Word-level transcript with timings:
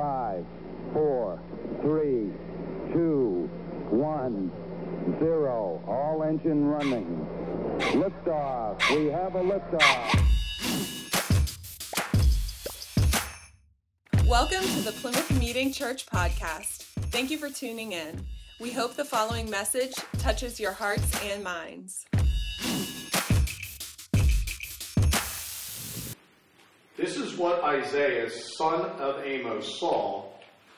Five, 0.00 0.46
four, 0.94 1.38
three, 1.82 2.32
two, 2.90 3.50
one, 3.90 4.50
zero. 5.18 5.82
All 5.86 6.22
engine 6.22 6.64
running. 6.64 7.26
Liftoff. 7.78 8.80
We 8.96 9.10
have 9.10 9.34
a 9.34 9.42
liftoff. 9.42 10.14
Welcome 14.26 14.62
to 14.62 14.80
the 14.80 14.92
Plymouth 14.92 15.38
Meeting 15.38 15.70
Church 15.70 16.06
podcast. 16.06 16.84
Thank 17.10 17.30
you 17.30 17.36
for 17.36 17.50
tuning 17.50 17.92
in. 17.92 18.24
We 18.58 18.72
hope 18.72 18.94
the 18.94 19.04
following 19.04 19.50
message 19.50 19.92
touches 20.16 20.58
your 20.58 20.72
hearts 20.72 21.10
and 21.26 21.44
minds. 21.44 22.06
This 27.00 27.16
is 27.16 27.38
what 27.38 27.64
Isaiah, 27.64 28.28
son 28.28 28.82
of 29.00 29.24
Amos, 29.24 29.80
saw 29.80 30.26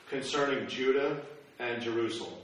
concerning 0.09 0.69
Judah 0.69 1.17
and 1.59 1.81
Jerusalem. 1.81 2.39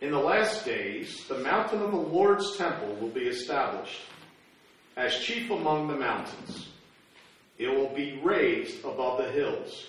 In 0.00 0.12
the 0.12 0.20
last 0.20 0.64
days, 0.64 1.26
the 1.26 1.38
mountain 1.38 1.82
of 1.82 1.90
the 1.90 1.96
Lord's 1.96 2.56
temple 2.56 2.94
will 3.00 3.08
be 3.08 3.22
established 3.22 4.02
as 4.96 5.18
chief 5.18 5.50
among 5.50 5.88
the 5.88 5.96
mountains. 5.96 6.68
It 7.58 7.66
will 7.66 7.92
be 7.92 8.20
raised 8.22 8.84
above 8.84 9.18
the 9.18 9.32
hills, 9.32 9.84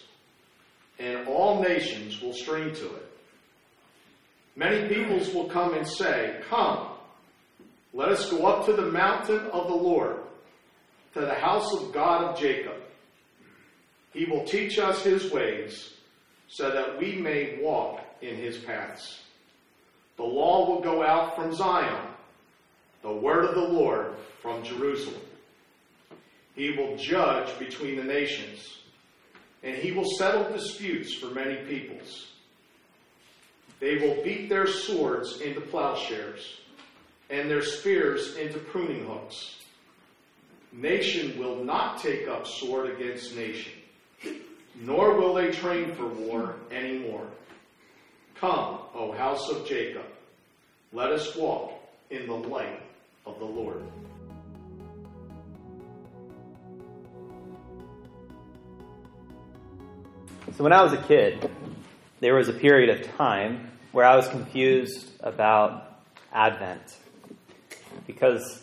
and 0.98 1.27
all 1.27 1.62
nations 1.62 2.20
will 2.20 2.34
stream 2.34 2.74
to 2.74 2.96
it. 2.96 3.12
Many 4.55 4.88
peoples 4.88 5.32
will 5.36 5.50
come 5.50 5.76
and 5.76 5.88
say, 5.88 6.41
Come, 6.50 6.94
let 7.94 8.10
us 8.10 8.27
go 8.32 8.48
up 8.48 8.66
to 8.66 8.74
the 8.74 8.90
mountain 8.91 9.46
of 9.52 9.68
the 9.68 9.76
Lord 9.76 10.23
to 11.13 11.22
the 11.22 11.34
house 11.34 11.73
of 11.73 11.91
God 11.94 12.23
of 12.23 12.40
Jacob. 12.40 12.76
He 14.13 14.26
will 14.26 14.45
teach 14.45 14.77
us 14.80 15.04
his 15.04 15.31
ways 15.31 15.94
so 16.48 16.70
that 16.70 16.99
we 16.99 17.16
may 17.16 17.59
walk 17.62 18.02
in 18.21 18.35
his 18.35 18.58
paths. 18.58 19.21
The 20.18 20.23
law 20.23 20.70
will 20.70 20.82
go 20.82 21.04
out 21.04 21.35
from 21.35 21.54
Zion, 21.54 22.07
the 23.01 23.12
word 23.12 23.46
of 23.46 23.55
the 23.55 23.62
Lord 23.62 24.13
from 24.41 24.63
Jerusalem. 24.63 25.21
He 26.55 26.71
will 26.71 26.96
judge 26.98 27.57
between 27.57 27.95
the 27.95 28.04
nations, 28.04 28.77
and 29.63 29.76
he 29.76 29.91
will 29.91 30.10
settle 30.18 30.51
disputes 30.51 31.16
for 31.16 31.27
many 31.27 31.55
peoples. 31.66 32.27
They 33.79 33.98
will 33.98 34.23
beat 34.23 34.49
their 34.49 34.68
swords 34.68 35.41
into 35.41 35.62
plowshares 35.62 36.62
and 37.29 37.49
their 37.49 37.63
spears 37.63 38.38
into 38.38 38.60
pruning 38.60 39.05
hooks. 39.05 39.63
Nation 40.74 41.38
will 41.38 41.63
not 41.63 42.02
take 42.02 42.27
up 42.27 42.48
sword 42.48 42.90
against 42.90 43.35
nation, 43.35 43.74
nor 44.82 45.16
will 45.16 45.35
they 45.35 45.52
train 45.52 45.93
for 45.93 46.07
war 46.07 46.55
anymore. 46.71 47.27
Come, 48.35 48.79
O 48.96 49.12
house 49.16 49.49
of 49.49 49.68
Jacob, 49.68 50.05
let 50.91 51.12
us 51.12 51.35
walk 51.35 51.74
in 52.10 52.26
the 52.26 52.34
light 52.34 52.82
of 53.27 53.38
the 53.38 53.46
Lord. 53.46 53.84
So, 60.57 60.63
when 60.63 60.74
I 60.74 60.82
was 60.84 60.94
a 60.94 61.01
kid, 61.04 61.49
there 62.20 62.35
was 62.35 62.49
a 62.49 62.54
period 62.54 62.90
of 62.90 63.16
time 63.16 63.71
where 63.91 64.06
I 64.06 64.16
was 64.16 64.28
confused 64.28 65.09
about 65.19 66.00
Advent 66.31 66.97
because 68.07 68.62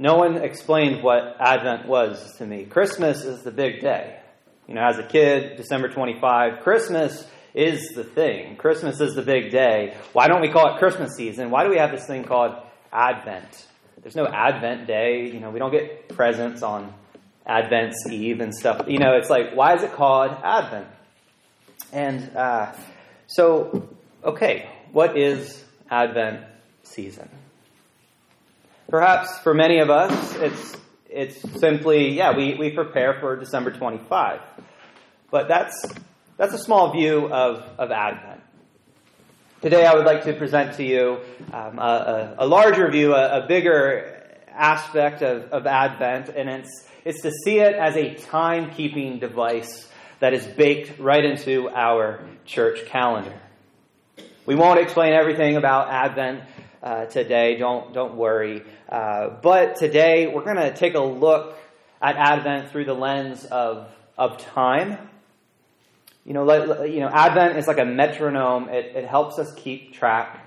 no 0.00 0.16
one 0.16 0.38
explained 0.38 1.02
what 1.02 1.36
Advent 1.38 1.86
was 1.86 2.34
to 2.38 2.46
me. 2.46 2.64
Christmas 2.64 3.22
is 3.22 3.42
the 3.42 3.50
big 3.50 3.80
day. 3.80 4.18
You 4.66 4.74
know, 4.74 4.80
as 4.82 4.98
a 4.98 5.02
kid, 5.02 5.58
December 5.58 5.90
25, 5.90 6.60
Christmas 6.60 7.28
is 7.52 7.90
the 7.94 8.02
thing. 8.02 8.56
Christmas 8.56 8.98
is 8.98 9.14
the 9.14 9.20
big 9.20 9.50
day. 9.50 9.94
Why 10.14 10.26
don't 10.26 10.40
we 10.40 10.48
call 10.48 10.74
it 10.74 10.78
Christmas 10.78 11.14
season? 11.16 11.50
Why 11.50 11.64
do 11.64 11.70
we 11.70 11.76
have 11.76 11.90
this 11.90 12.06
thing 12.06 12.24
called 12.24 12.54
Advent? 12.90 13.66
There's 14.00 14.16
no 14.16 14.26
Advent 14.26 14.86
day. 14.86 15.30
You 15.30 15.38
know, 15.38 15.50
we 15.50 15.58
don't 15.58 15.70
get 15.70 16.08
presents 16.08 16.62
on 16.62 16.94
Advent 17.44 17.92
Eve 18.10 18.40
and 18.40 18.54
stuff. 18.54 18.86
You 18.88 19.00
know, 19.00 19.16
it's 19.16 19.28
like, 19.28 19.54
why 19.54 19.74
is 19.74 19.82
it 19.82 19.92
called 19.92 20.30
Advent? 20.42 20.86
And 21.92 22.34
uh, 22.34 22.72
so, 23.26 23.90
okay, 24.24 24.70
what 24.92 25.18
is 25.18 25.62
Advent 25.90 26.46
season? 26.84 27.28
Perhaps 28.90 29.38
for 29.38 29.54
many 29.54 29.78
of 29.78 29.88
us, 29.88 30.34
it's, 30.34 30.76
it's 31.08 31.60
simply, 31.60 32.16
yeah, 32.16 32.36
we, 32.36 32.54
we 32.54 32.70
prepare 32.70 33.20
for 33.20 33.36
December 33.36 33.70
25. 33.70 34.40
But 35.30 35.46
that's, 35.46 35.86
that's 36.36 36.54
a 36.54 36.58
small 36.58 36.92
view 36.92 37.32
of, 37.32 37.62
of 37.78 37.92
Advent. 37.92 38.40
Today, 39.62 39.86
I 39.86 39.94
would 39.94 40.06
like 40.06 40.24
to 40.24 40.32
present 40.32 40.76
to 40.78 40.84
you 40.84 41.18
um, 41.52 41.78
a, 41.78 42.34
a, 42.38 42.46
larger 42.48 42.90
view, 42.90 43.14
a, 43.14 43.44
a 43.44 43.46
bigger 43.46 44.26
aspect 44.48 45.22
of, 45.22 45.52
of 45.52 45.68
Advent, 45.68 46.28
and 46.28 46.48
it's, 46.48 46.88
it's 47.04 47.22
to 47.22 47.30
see 47.44 47.60
it 47.60 47.76
as 47.76 47.94
a 47.94 48.16
timekeeping 48.16 49.20
device 49.20 49.88
that 50.18 50.34
is 50.34 50.44
baked 50.44 50.98
right 50.98 51.24
into 51.24 51.70
our 51.70 52.24
church 52.44 52.86
calendar. 52.86 53.40
We 54.46 54.56
won't 54.56 54.80
explain 54.80 55.12
everything 55.12 55.56
about 55.56 55.90
Advent 55.90 56.42
uh, 56.82 57.06
today. 57.06 57.56
Don't 57.56 57.92
don't 57.92 58.16
worry. 58.16 58.62
Uh, 58.88 59.30
but 59.42 59.76
today 59.76 60.26
we're 60.26 60.44
going 60.44 60.56
to 60.56 60.74
take 60.74 60.94
a 60.94 61.00
look 61.00 61.56
at 62.00 62.16
Advent 62.16 62.70
through 62.70 62.86
the 62.86 62.94
lens 62.94 63.44
of 63.44 63.88
of 64.16 64.38
time. 64.38 64.98
You 66.24 66.34
know, 66.34 66.44
like, 66.44 66.90
you 66.90 67.00
know, 67.00 67.08
Advent 67.08 67.56
is 67.56 67.66
like 67.66 67.78
a 67.78 67.84
metronome. 67.84 68.68
It, 68.68 68.96
it 68.96 69.06
helps 69.06 69.38
us 69.38 69.52
keep 69.56 69.94
track 69.94 70.38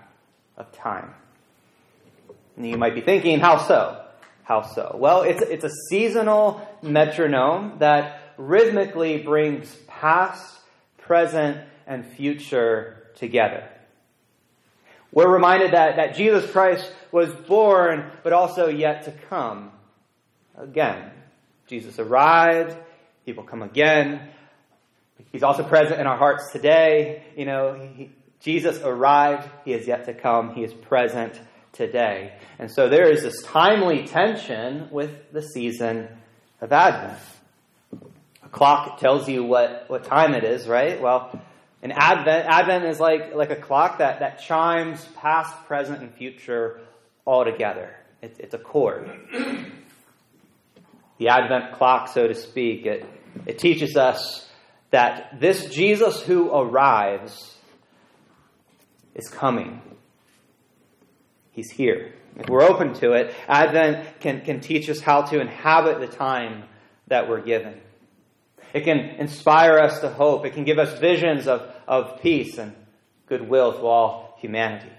of 0.55 0.71
time. 0.71 1.13
And 2.55 2.69
you 2.69 2.77
might 2.77 2.93
be 2.93 3.01
thinking, 3.01 3.39
how 3.39 3.57
so? 3.57 3.99
How 4.43 4.61
so? 4.61 4.95
Well, 4.99 5.23
it's 5.23 5.41
it's 5.41 5.63
a 5.63 5.71
seasonal 5.89 6.67
metronome 6.81 7.79
that 7.79 8.19
rhythmically 8.37 9.19
brings 9.19 9.73
past, 9.87 10.59
present, 10.97 11.57
and 11.87 12.05
future 12.05 13.07
together. 13.15 13.67
We're 15.13 15.31
reminded 15.31 15.71
that, 15.71 15.97
that 15.97 16.15
Jesus 16.15 16.49
Christ 16.49 16.91
was 17.11 17.29
born, 17.29 18.11
but 18.23 18.33
also 18.33 18.67
yet 18.67 19.03
to 19.03 19.11
come. 19.29 19.71
Again, 20.57 21.11
Jesus 21.67 21.99
arrived, 21.99 22.75
he 23.23 23.31
will 23.31 23.43
come 23.43 23.61
again. 23.61 24.29
He's 25.31 25.43
also 25.43 25.63
present 25.63 26.01
in 26.01 26.07
our 26.07 26.17
hearts 26.17 26.51
today. 26.51 27.23
You 27.37 27.45
know, 27.45 27.89
he, 27.95 28.11
Jesus 28.41 28.79
arrived, 28.81 29.47
he 29.65 29.73
is 29.73 29.87
yet 29.87 30.05
to 30.05 30.13
come, 30.13 30.55
he 30.55 30.63
is 30.63 30.73
present 30.73 31.39
today. 31.73 32.33
And 32.57 32.71
so 32.71 32.89
there 32.89 33.09
is 33.09 33.21
this 33.21 33.41
timely 33.43 34.05
tension 34.07 34.89
with 34.91 35.31
the 35.31 35.41
season 35.41 36.07
of 36.59 36.73
Advent. 36.73 37.19
A 38.43 38.49
clock 38.49 38.99
tells 38.99 39.29
you 39.29 39.43
what, 39.43 39.85
what 39.87 40.05
time 40.05 40.33
it 40.33 40.43
is, 40.43 40.67
right? 40.67 40.99
Well, 40.99 41.39
and 41.83 41.91
Advent, 41.91 42.47
Advent 42.47 42.85
is 42.85 42.99
like, 43.01 43.35
like 43.35 43.51
a 43.51 43.57
clock 43.57 43.97
that, 43.97 44.21
that 44.21 44.39
chimes 44.39 45.03
past, 45.17 45.53
present, 45.65 46.01
and 46.01 46.13
future 46.13 46.79
all 47.25 47.43
together. 47.43 47.93
It, 48.21 48.37
it's 48.39 48.53
a 48.53 48.57
chord. 48.57 49.11
the 51.17 51.27
Advent 51.27 51.73
clock, 51.73 52.07
so 52.07 52.25
to 52.25 52.35
speak, 52.35 52.85
it, 52.85 53.05
it 53.45 53.59
teaches 53.59 53.97
us 53.97 54.49
that 54.91 55.41
this 55.41 55.69
Jesus 55.69 56.21
who 56.21 56.49
arrives 56.53 57.53
is 59.13 59.27
coming. 59.27 59.81
He's 61.51 61.69
here. 61.69 62.13
If 62.37 62.47
we're 62.47 62.63
open 62.63 62.93
to 62.95 63.11
it, 63.11 63.35
Advent 63.49 64.21
can, 64.21 64.39
can 64.39 64.61
teach 64.61 64.89
us 64.89 65.01
how 65.01 65.23
to 65.23 65.41
inhabit 65.41 65.99
the 65.99 66.07
time 66.07 66.63
that 67.07 67.27
we're 67.27 67.41
given. 67.41 67.81
It 68.73 68.85
can 68.85 68.97
inspire 68.97 69.77
us 69.79 69.99
to 69.99 70.09
hope. 70.09 70.45
It 70.45 70.53
can 70.53 70.63
give 70.63 70.79
us 70.79 70.97
visions 70.97 71.47
of, 71.47 71.72
of 71.87 72.21
peace 72.21 72.57
and 72.57 72.73
goodwill 73.27 73.73
to 73.73 73.85
all 73.85 74.37
humanity. 74.39 74.91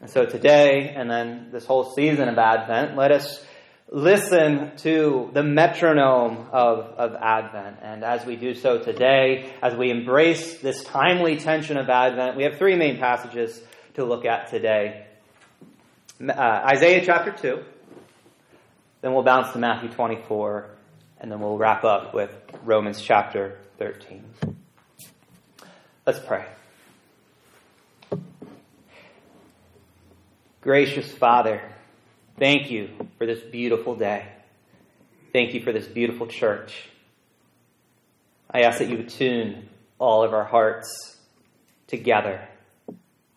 And 0.00 0.10
so 0.10 0.24
today, 0.26 0.92
and 0.96 1.10
then 1.10 1.48
this 1.52 1.64
whole 1.64 1.92
season 1.92 2.28
of 2.28 2.36
Advent, 2.38 2.96
let 2.96 3.12
us 3.12 3.44
listen 3.88 4.76
to 4.78 5.30
the 5.32 5.42
metronome 5.42 6.48
of, 6.50 6.78
of 6.98 7.14
Advent. 7.14 7.76
And 7.82 8.02
as 8.02 8.24
we 8.24 8.36
do 8.36 8.54
so 8.54 8.78
today, 8.78 9.52
as 9.62 9.76
we 9.76 9.90
embrace 9.90 10.58
this 10.58 10.82
timely 10.82 11.36
tension 11.36 11.76
of 11.76 11.88
Advent, 11.88 12.36
we 12.36 12.42
have 12.44 12.56
three 12.56 12.74
main 12.74 12.98
passages 12.98 13.62
to 13.94 14.04
look 14.04 14.24
at 14.24 14.48
today 14.48 15.06
uh, 16.30 16.68
Isaiah 16.72 17.04
chapter 17.04 17.32
2, 17.32 17.64
then 19.00 19.12
we'll 19.12 19.24
bounce 19.24 19.52
to 19.52 19.58
Matthew 19.58 19.90
24, 19.90 20.68
and 21.20 21.30
then 21.30 21.40
we'll 21.40 21.58
wrap 21.58 21.84
up 21.84 22.14
with 22.14 22.30
Romans 22.64 23.00
chapter 23.00 23.58
13. 23.78 24.24
Let's 26.06 26.18
pray. 26.18 26.44
Gracious 30.60 31.10
Father, 31.10 31.60
thank 32.38 32.70
you 32.70 32.90
for 33.18 33.26
this 33.26 33.40
beautiful 33.40 33.96
day. 33.96 34.28
Thank 35.32 35.54
you 35.54 35.62
for 35.62 35.72
this 35.72 35.86
beautiful 35.86 36.26
church. 36.26 36.88
I 38.50 38.62
ask 38.62 38.78
that 38.78 38.88
you 38.88 38.98
would 38.98 39.08
tune 39.08 39.68
all 39.98 40.22
of 40.22 40.34
our 40.34 40.44
hearts 40.44 41.16
together 41.86 42.46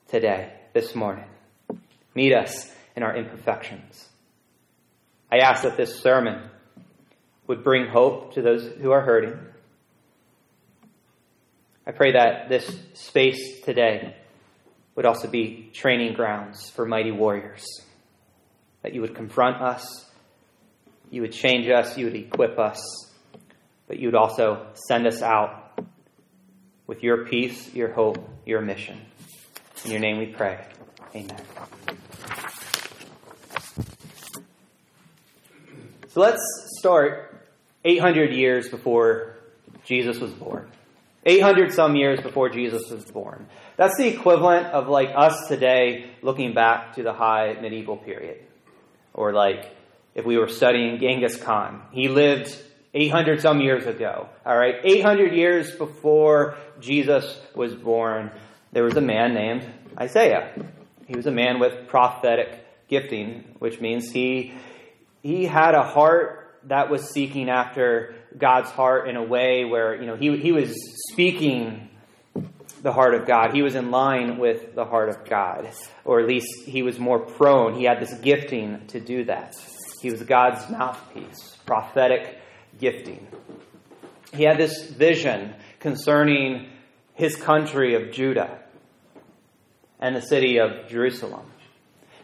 today, 0.07 0.53
this 0.73 0.93
morning. 0.93 1.25
Meet 2.13 2.33
us 2.33 2.71
in 2.95 3.03
our 3.03 3.15
imperfections. 3.15 4.07
I 5.31 5.37
ask 5.37 5.63
that 5.63 5.77
this 5.77 5.99
sermon 5.99 6.49
would 7.47 7.63
bring 7.63 7.87
hope 7.87 8.33
to 8.33 8.41
those 8.41 8.65
who 8.81 8.91
are 8.91 9.01
hurting. 9.01 9.37
I 11.87 11.91
pray 11.91 12.13
that 12.13 12.49
this 12.49 12.65
space 12.93 13.61
today 13.61 14.15
would 14.95 15.05
also 15.05 15.27
be 15.27 15.69
training 15.73 16.13
grounds 16.13 16.69
for 16.69 16.85
mighty 16.85 17.11
warriors. 17.11 17.63
That 18.81 18.93
you 18.93 19.01
would 19.01 19.15
confront 19.15 19.61
us, 19.61 20.09
you 21.11 21.21
would 21.21 21.31
change 21.31 21.69
us, 21.69 21.97
you 21.97 22.05
would 22.05 22.15
equip 22.15 22.57
us, 22.57 22.81
but 23.87 23.99
you 23.99 24.07
would 24.07 24.15
also 24.15 24.67
send 24.87 25.05
us 25.05 25.21
out 25.21 25.79
with 26.87 27.03
your 27.03 27.25
peace, 27.25 27.73
your 27.73 27.91
hope, 27.91 28.17
your 28.45 28.61
mission. 28.61 28.99
In 29.83 29.91
your 29.91 29.99
name 29.99 30.17
we 30.17 30.27
pray. 30.27 30.65
Amen. 31.13 31.41
So 36.07 36.21
let's 36.21 36.41
start 36.79 37.45
800 37.83 38.31
years 38.33 38.69
before 38.69 39.35
Jesus 39.83 40.17
was 40.17 40.31
born. 40.31 40.67
800 41.25 41.73
some 41.73 41.95
years 41.95 42.21
before 42.21 42.49
Jesus 42.49 42.89
was 42.91 43.03
born. 43.05 43.47
That's 43.77 43.97
the 43.97 44.07
equivalent 44.07 44.67
of 44.67 44.87
like 44.87 45.09
us 45.15 45.47
today 45.47 46.11
looking 46.21 46.53
back 46.53 46.95
to 46.95 47.03
the 47.03 47.13
high 47.13 47.57
medieval 47.59 47.97
period. 47.97 48.43
Or 49.13 49.33
like 49.33 49.75
if 50.15 50.25
we 50.25 50.37
were 50.37 50.47
studying 50.47 50.99
Genghis 50.99 51.37
Khan. 51.37 51.81
He 51.91 52.07
lived 52.07 52.55
800 52.93 53.41
some 53.41 53.59
years 53.59 53.85
ago. 53.85 54.29
All 54.45 54.57
right. 54.57 54.75
800 54.83 55.33
years 55.33 55.75
before 55.75 56.55
Jesus 56.79 57.37
was 57.53 57.75
born, 57.75 58.31
there 58.71 58.83
was 58.83 58.95
a 58.95 59.01
man 59.01 59.33
named 59.33 59.65
Isaiah. 59.99 60.53
He 61.05 61.15
was 61.15 61.25
a 61.25 61.31
man 61.31 61.59
with 61.59 61.87
prophetic 61.87 62.65
gifting, 62.87 63.43
which 63.59 63.81
means 63.81 64.11
he, 64.11 64.53
he 65.21 65.45
had 65.45 65.75
a 65.75 65.83
heart 65.83 66.59
that 66.63 66.89
was 66.89 67.09
seeking 67.11 67.49
after 67.49 68.14
God's 68.37 68.69
heart 68.69 69.09
in 69.09 69.15
a 69.15 69.23
way 69.23 69.65
where, 69.65 69.99
you 69.99 70.07
know, 70.07 70.15
he, 70.15 70.37
he 70.37 70.51
was 70.51 70.75
speaking 71.11 71.89
the 72.81 72.91
heart 72.91 73.15
of 73.15 73.25
God. 73.25 73.53
He 73.53 73.63
was 73.63 73.75
in 73.75 73.89
line 73.91 74.37
with 74.37 74.75
the 74.75 74.85
heart 74.85 75.09
of 75.09 75.25
God, 75.25 75.69
or 76.03 76.19
at 76.19 76.27
least 76.27 76.65
he 76.65 76.83
was 76.83 76.99
more 76.99 77.19
prone. 77.19 77.73
He 77.73 77.85
had 77.85 77.99
this 77.99 78.13
gifting 78.19 78.85
to 78.87 78.99
do 78.99 79.25
that. 79.25 79.55
He 80.01 80.11
was 80.11 80.21
God's 80.21 80.69
mouthpiece, 80.69 81.57
prophetic 81.65 82.39
gifting. 82.79 83.27
He 84.33 84.43
had 84.43 84.57
this 84.57 84.83
vision 84.89 85.55
concerning 85.79 86.67
his 87.15 87.35
country 87.35 87.95
of 87.95 88.11
Judah 88.11 88.59
and 89.99 90.15
the 90.15 90.21
city 90.21 90.59
of 90.59 90.87
Jerusalem. 90.87 91.45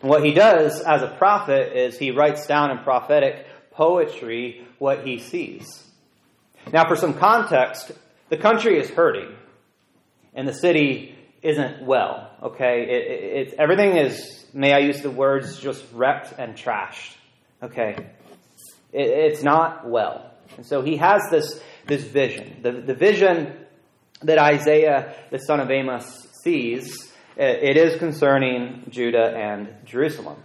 And 0.02 0.10
what 0.10 0.24
he 0.24 0.34
does 0.34 0.82
as 0.82 1.02
a 1.02 1.08
prophet 1.08 1.78
is 1.78 1.98
he 1.98 2.12
writes 2.12 2.46
down 2.46 2.72
in 2.72 2.80
prophetic 2.80 3.48
poetry 3.72 4.68
what 4.78 5.08
he 5.08 5.20
sees. 5.20 5.88
Now, 6.72 6.88
for 6.88 6.96
some 6.96 7.14
context, 7.16 7.92
the 8.30 8.38
country 8.38 8.80
is 8.80 8.90
hurting 8.90 9.36
and 10.34 10.48
the 10.48 10.54
city 10.54 11.16
isn't 11.42 11.84
well, 11.84 12.32
okay? 12.44 12.84
It, 12.84 13.12
it, 13.12 13.48
it, 13.48 13.56
everything 13.58 13.98
is, 13.98 14.46
may 14.54 14.74
I 14.74 14.80
use 14.80 15.02
the 15.02 15.12
words, 15.12 15.60
just 15.60 15.84
wrecked 15.94 16.34
and 16.38 16.56
trashed, 16.56 17.14
okay? 17.62 17.96
it's 18.94 19.42
not 19.42 19.88
well. 19.88 20.32
And 20.58 20.66
so 20.66 20.82
he 20.82 20.98
has 20.98 21.22
this, 21.32 21.62
this 21.88 22.04
vision. 22.04 22.60
The, 22.62 22.72
the 22.74 22.94
vision 22.94 23.56
that 24.24 24.38
Isaiah, 24.38 25.16
the 25.30 25.40
son 25.40 25.60
of 25.60 25.72
Amos, 25.72 26.28
sees, 26.44 27.12
it 27.38 27.78
is 27.78 27.98
concerning 27.98 28.86
Judah 28.90 29.34
and 29.34 29.74
Jerusalem. 29.86 30.38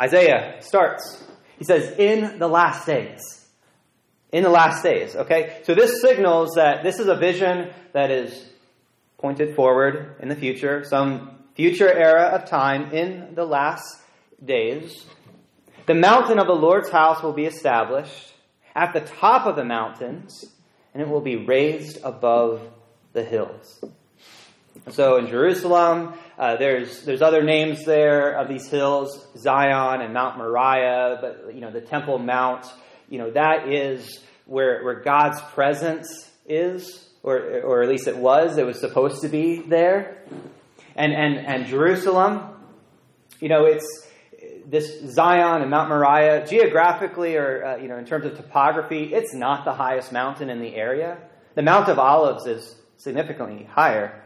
Isaiah 0.00 0.58
starts. 0.60 1.22
He 1.58 1.64
says, 1.64 1.98
In 1.98 2.38
the 2.38 2.48
last 2.48 2.86
days. 2.86 3.43
In 4.34 4.42
the 4.42 4.50
last 4.50 4.82
days, 4.82 5.14
okay? 5.14 5.60
So 5.62 5.76
this 5.76 6.00
signals 6.00 6.54
that 6.56 6.82
this 6.82 6.98
is 6.98 7.06
a 7.06 7.14
vision 7.14 7.70
that 7.92 8.10
is 8.10 8.44
pointed 9.16 9.54
forward 9.54 10.16
in 10.18 10.28
the 10.28 10.34
future, 10.34 10.82
some 10.82 11.38
future 11.54 11.88
era 11.88 12.24
of 12.34 12.44
time 12.50 12.90
in 12.92 13.36
the 13.36 13.44
last 13.44 13.86
days. 14.44 15.06
The 15.86 15.94
mountain 15.94 16.40
of 16.40 16.48
the 16.48 16.52
Lord's 16.52 16.90
house 16.90 17.22
will 17.22 17.32
be 17.32 17.44
established 17.44 18.34
at 18.74 18.92
the 18.92 19.02
top 19.02 19.46
of 19.46 19.54
the 19.54 19.64
mountains, 19.64 20.44
and 20.92 21.00
it 21.00 21.08
will 21.08 21.20
be 21.20 21.36
raised 21.36 21.98
above 22.02 22.60
the 23.12 23.22
hills. 23.22 23.84
So 24.90 25.18
in 25.18 25.28
Jerusalem, 25.28 26.14
uh, 26.36 26.56
there's 26.56 27.04
there's 27.04 27.22
other 27.22 27.44
names 27.44 27.84
there 27.84 28.32
of 28.32 28.48
these 28.48 28.68
hills, 28.68 29.28
Zion 29.36 30.00
and 30.00 30.12
Mount 30.12 30.38
Moriah, 30.38 31.18
but 31.20 31.54
you 31.54 31.60
know 31.60 31.70
the 31.70 31.80
Temple 31.80 32.18
Mount, 32.18 32.66
you 33.08 33.18
know 33.18 33.30
that 33.30 33.68
is 33.68 34.20
where 34.46 34.82
where 34.82 35.00
God's 35.00 35.40
presence 35.52 36.30
is, 36.46 37.08
or 37.22 37.38
or 37.60 37.82
at 37.82 37.88
least 37.88 38.08
it 38.08 38.16
was. 38.16 38.58
It 38.58 38.66
was 38.66 38.80
supposed 38.80 39.22
to 39.22 39.28
be 39.28 39.60
there, 39.60 40.22
and 40.96 41.12
and 41.12 41.38
and 41.38 41.66
Jerusalem, 41.66 42.40
you 43.40 43.48
know 43.48 43.64
it's 43.64 43.86
this 44.66 45.00
Zion 45.12 45.62
and 45.62 45.70
Mount 45.70 45.88
Moriah, 45.88 46.46
geographically 46.46 47.36
or 47.36 47.64
uh, 47.64 47.76
you 47.76 47.88
know 47.88 47.96
in 47.96 48.06
terms 48.06 48.24
of 48.24 48.36
topography, 48.36 49.14
it's 49.14 49.34
not 49.34 49.64
the 49.64 49.74
highest 49.74 50.12
mountain 50.12 50.50
in 50.50 50.60
the 50.60 50.74
area. 50.74 51.18
The 51.54 51.62
Mount 51.62 51.88
of 51.88 51.98
Olives 51.98 52.46
is 52.46 52.74
significantly 52.96 53.64
higher. 53.64 54.23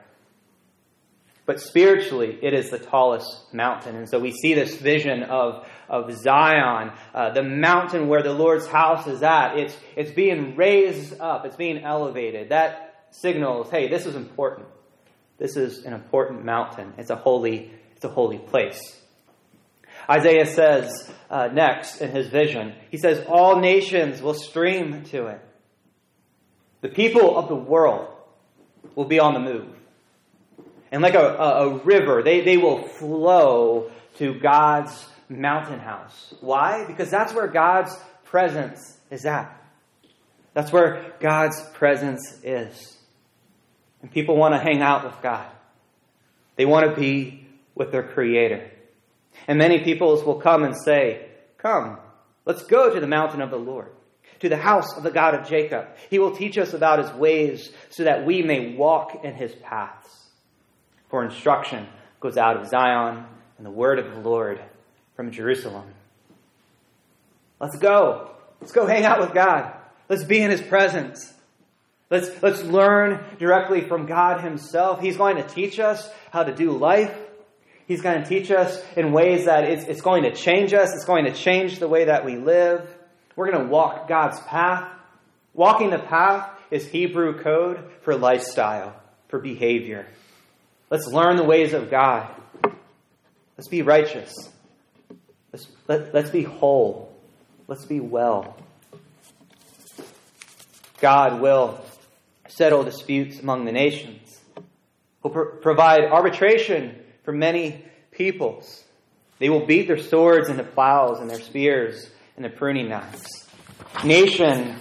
But 1.48 1.62
spiritually, 1.62 2.38
it 2.42 2.52
is 2.52 2.68
the 2.68 2.78
tallest 2.78 3.54
mountain. 3.54 3.96
And 3.96 4.06
so 4.06 4.18
we 4.18 4.32
see 4.32 4.52
this 4.52 4.76
vision 4.76 5.22
of, 5.22 5.66
of 5.88 6.12
Zion, 6.12 6.92
uh, 7.14 7.30
the 7.30 7.42
mountain 7.42 8.08
where 8.08 8.22
the 8.22 8.34
Lord's 8.34 8.66
house 8.66 9.06
is 9.06 9.22
at. 9.22 9.56
It's, 9.56 9.74
it's 9.96 10.10
being 10.10 10.56
raised 10.56 11.18
up, 11.18 11.46
it's 11.46 11.56
being 11.56 11.82
elevated. 11.82 12.50
That 12.50 13.06
signals, 13.12 13.70
hey, 13.70 13.88
this 13.88 14.04
is 14.04 14.14
important. 14.14 14.68
This 15.38 15.56
is 15.56 15.86
an 15.86 15.94
important 15.94 16.44
mountain. 16.44 16.92
It's 16.98 17.08
a 17.08 17.16
holy, 17.16 17.72
it's 17.96 18.04
a 18.04 18.10
holy 18.10 18.36
place. 18.36 19.00
Isaiah 20.10 20.44
says 20.44 21.10
uh, 21.30 21.46
next 21.46 22.02
in 22.02 22.10
his 22.10 22.28
vision, 22.28 22.74
he 22.90 22.98
says, 22.98 23.24
All 23.26 23.58
nations 23.58 24.20
will 24.20 24.34
stream 24.34 25.02
to 25.04 25.28
it. 25.28 25.40
The 26.82 26.90
people 26.90 27.38
of 27.38 27.48
the 27.48 27.56
world 27.56 28.08
will 28.94 29.06
be 29.06 29.18
on 29.18 29.32
the 29.32 29.40
move. 29.40 29.77
And 30.90 31.02
like 31.02 31.14
a, 31.14 31.18
a, 31.18 31.68
a 31.68 31.78
river, 31.78 32.22
they, 32.22 32.40
they 32.40 32.56
will 32.56 32.82
flow 32.82 33.90
to 34.16 34.38
God's 34.38 35.06
mountain 35.28 35.78
house. 35.78 36.34
Why? 36.40 36.84
Because 36.86 37.10
that's 37.10 37.34
where 37.34 37.46
God's 37.46 37.94
presence 38.24 38.98
is 39.10 39.26
at. 39.26 39.54
That's 40.54 40.72
where 40.72 41.14
God's 41.20 41.60
presence 41.74 42.40
is. 42.42 42.96
And 44.02 44.10
people 44.10 44.36
want 44.36 44.54
to 44.54 44.58
hang 44.58 44.80
out 44.80 45.04
with 45.04 45.20
God. 45.22 45.46
They 46.56 46.64
want 46.64 46.88
to 46.88 47.00
be 47.00 47.46
with 47.74 47.92
their 47.92 48.02
Creator. 48.02 48.70
And 49.46 49.58
many 49.58 49.84
peoples 49.84 50.24
will 50.24 50.40
come 50.40 50.64
and 50.64 50.74
say, 50.76 51.26
Come, 51.58 51.98
let's 52.44 52.64
go 52.64 52.92
to 52.92 53.00
the 53.00 53.06
mountain 53.06 53.40
of 53.40 53.50
the 53.50 53.58
Lord, 53.58 53.90
to 54.40 54.48
the 54.48 54.56
house 54.56 54.96
of 54.96 55.02
the 55.02 55.10
God 55.10 55.34
of 55.34 55.48
Jacob. 55.48 55.86
He 56.10 56.18
will 56.18 56.34
teach 56.34 56.58
us 56.58 56.72
about 56.72 57.00
his 57.00 57.12
ways 57.12 57.72
so 57.90 58.04
that 58.04 58.24
we 58.26 58.42
may 58.42 58.74
walk 58.74 59.24
in 59.24 59.34
his 59.34 59.54
paths. 59.54 60.27
For 61.08 61.24
instruction 61.24 61.86
goes 62.20 62.36
out 62.36 62.56
of 62.56 62.68
Zion 62.68 63.24
and 63.56 63.66
the 63.66 63.70
word 63.70 63.98
of 63.98 64.12
the 64.14 64.20
Lord 64.20 64.60
from 65.16 65.30
Jerusalem. 65.30 65.86
Let's 67.60 67.76
go. 67.76 68.30
Let's 68.60 68.72
go 68.72 68.86
hang 68.86 69.04
out 69.04 69.20
with 69.20 69.32
God. 69.32 69.72
Let's 70.08 70.24
be 70.24 70.40
in 70.40 70.50
his 70.50 70.62
presence. 70.62 71.32
Let's, 72.10 72.42
let's 72.42 72.62
learn 72.62 73.22
directly 73.38 73.82
from 73.82 74.06
God 74.06 74.40
himself. 74.42 75.00
He's 75.00 75.16
going 75.16 75.36
to 75.36 75.42
teach 75.42 75.78
us 75.78 76.08
how 76.30 76.44
to 76.44 76.54
do 76.54 76.70
life. 76.72 77.14
He's 77.86 78.02
going 78.02 78.22
to 78.22 78.28
teach 78.28 78.50
us 78.50 78.82
in 78.96 79.12
ways 79.12 79.46
that 79.46 79.64
it's, 79.64 79.84
it's 79.84 80.00
going 80.00 80.22
to 80.24 80.34
change 80.34 80.72
us. 80.72 80.94
It's 80.94 81.04
going 81.04 81.24
to 81.24 81.32
change 81.32 81.78
the 81.78 81.88
way 81.88 82.06
that 82.06 82.24
we 82.24 82.36
live. 82.36 82.94
We're 83.36 83.50
going 83.50 83.64
to 83.64 83.70
walk 83.70 84.08
God's 84.08 84.40
path. 84.40 84.90
Walking 85.54 85.90
the 85.90 85.98
path 85.98 86.50
is 86.70 86.86
Hebrew 86.86 87.42
code 87.42 87.82
for 88.02 88.16
lifestyle, 88.16 88.94
for 89.28 89.38
behavior. 89.38 90.06
Let's 90.90 91.06
learn 91.06 91.36
the 91.36 91.44
ways 91.44 91.74
of 91.74 91.90
God. 91.90 92.28
Let's 93.56 93.68
be 93.68 93.82
righteous. 93.82 94.32
Let's, 95.52 95.66
let, 95.86 96.14
let's 96.14 96.30
be 96.30 96.44
whole. 96.44 97.12
Let's 97.66 97.84
be 97.84 98.00
well. 98.00 98.56
God 101.00 101.40
will 101.40 101.80
settle 102.48 102.84
disputes 102.84 103.40
among 103.40 103.64
the 103.64 103.72
nations. 103.72 104.40
Pro- 105.22 105.56
provide 105.56 106.04
arbitration 106.04 106.96
for 107.24 107.32
many 107.32 107.84
peoples. 108.10 108.84
They 109.38 109.50
will 109.50 109.66
beat 109.66 109.86
their 109.86 109.98
swords 109.98 110.48
into 110.48 110.64
plows 110.64 111.20
and 111.20 111.28
their 111.28 111.40
spears 111.40 112.10
into 112.36 112.48
pruning 112.48 112.88
knives. 112.88 113.28
Nation 114.04 114.76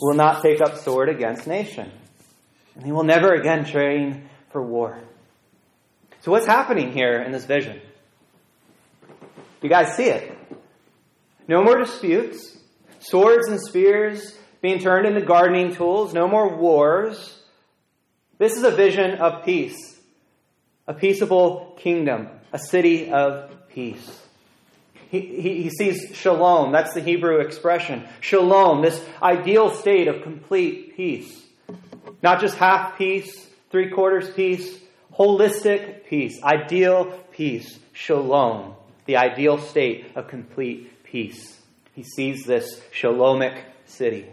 will 0.00 0.14
not 0.14 0.42
take 0.42 0.60
up 0.60 0.78
sword 0.78 1.08
against 1.08 1.46
nation, 1.46 1.90
and 2.74 2.84
they 2.84 2.92
will 2.92 3.04
never 3.04 3.34
again 3.34 3.64
train 3.64 4.28
for 4.50 4.62
war. 4.62 4.98
So, 6.28 6.32
what's 6.32 6.46
happening 6.46 6.92
here 6.92 7.22
in 7.22 7.32
this 7.32 7.46
vision? 7.46 7.80
You 9.62 9.70
guys 9.70 9.96
see 9.96 10.10
it? 10.10 10.30
No 11.48 11.64
more 11.64 11.78
disputes, 11.78 12.58
swords 12.98 13.48
and 13.48 13.58
spears 13.58 14.36
being 14.60 14.78
turned 14.78 15.06
into 15.06 15.22
gardening 15.22 15.74
tools, 15.74 16.12
no 16.12 16.28
more 16.28 16.54
wars. 16.54 17.40
This 18.36 18.58
is 18.58 18.62
a 18.62 18.70
vision 18.70 19.12
of 19.12 19.42
peace, 19.46 19.98
a 20.86 20.92
peaceable 20.92 21.74
kingdom, 21.78 22.28
a 22.52 22.58
city 22.58 23.10
of 23.10 23.50
peace. 23.70 24.20
He, 25.10 25.20
he, 25.20 25.62
he, 25.62 25.70
sees 25.70 26.14
shalom, 26.14 26.72
that's 26.72 26.92
the 26.92 27.00
Hebrew 27.00 27.40
expression. 27.40 28.06
Shalom, 28.20 28.82
this 28.82 29.02
ideal 29.22 29.70
state 29.70 30.08
of 30.08 30.20
complete 30.20 30.94
peace. 30.94 31.42
Not 32.22 32.42
just 32.42 32.56
half 32.56 32.98
peace, 32.98 33.48
three 33.70 33.88
quarters 33.88 34.28
peace, 34.28 34.78
holistic 35.18 36.06
peace, 36.06 36.42
ideal 36.42 37.06
peace, 37.32 37.78
shalom, 37.92 38.74
the 39.06 39.16
ideal 39.16 39.58
state 39.58 40.06
of 40.14 40.28
complete 40.28 41.02
peace. 41.04 41.60
He 41.94 42.04
sees 42.04 42.44
this 42.44 42.80
shalomic 42.92 43.58
city. 43.86 44.26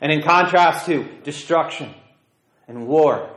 And 0.00 0.10
in 0.10 0.22
contrast 0.22 0.86
to 0.86 1.06
destruction 1.24 1.92
and 2.66 2.86
war 2.86 3.28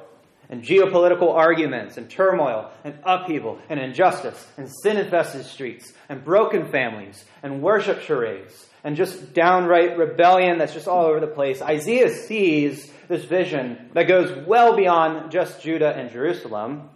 and 0.49 0.63
geopolitical 0.63 1.33
arguments 1.33 1.97
and 1.97 2.09
turmoil 2.09 2.71
and 2.83 2.93
upheaval 3.03 3.57
and 3.69 3.79
injustice 3.79 4.47
and 4.57 4.69
sin 4.83 4.97
infested 4.97 5.45
streets 5.45 5.91
and 6.07 6.23
broken 6.23 6.69
families 6.69 7.25
and 7.41 7.61
worship 7.61 8.01
charades 8.01 8.67
and 8.83 8.95
just 8.95 9.33
downright 9.33 9.97
rebellion 9.97 10.57
that's 10.57 10.73
just 10.73 10.87
all 10.87 11.05
over 11.05 11.19
the 11.19 11.27
place, 11.27 11.61
Isaiah 11.61 12.09
sees 12.09 12.91
this 13.07 13.25
vision 13.25 13.89
that 13.93 14.07
goes 14.07 14.45
well 14.47 14.75
beyond 14.75 15.31
just 15.31 15.61
Judah 15.61 15.95
and 15.95 16.11
Jerusalem. 16.11 16.89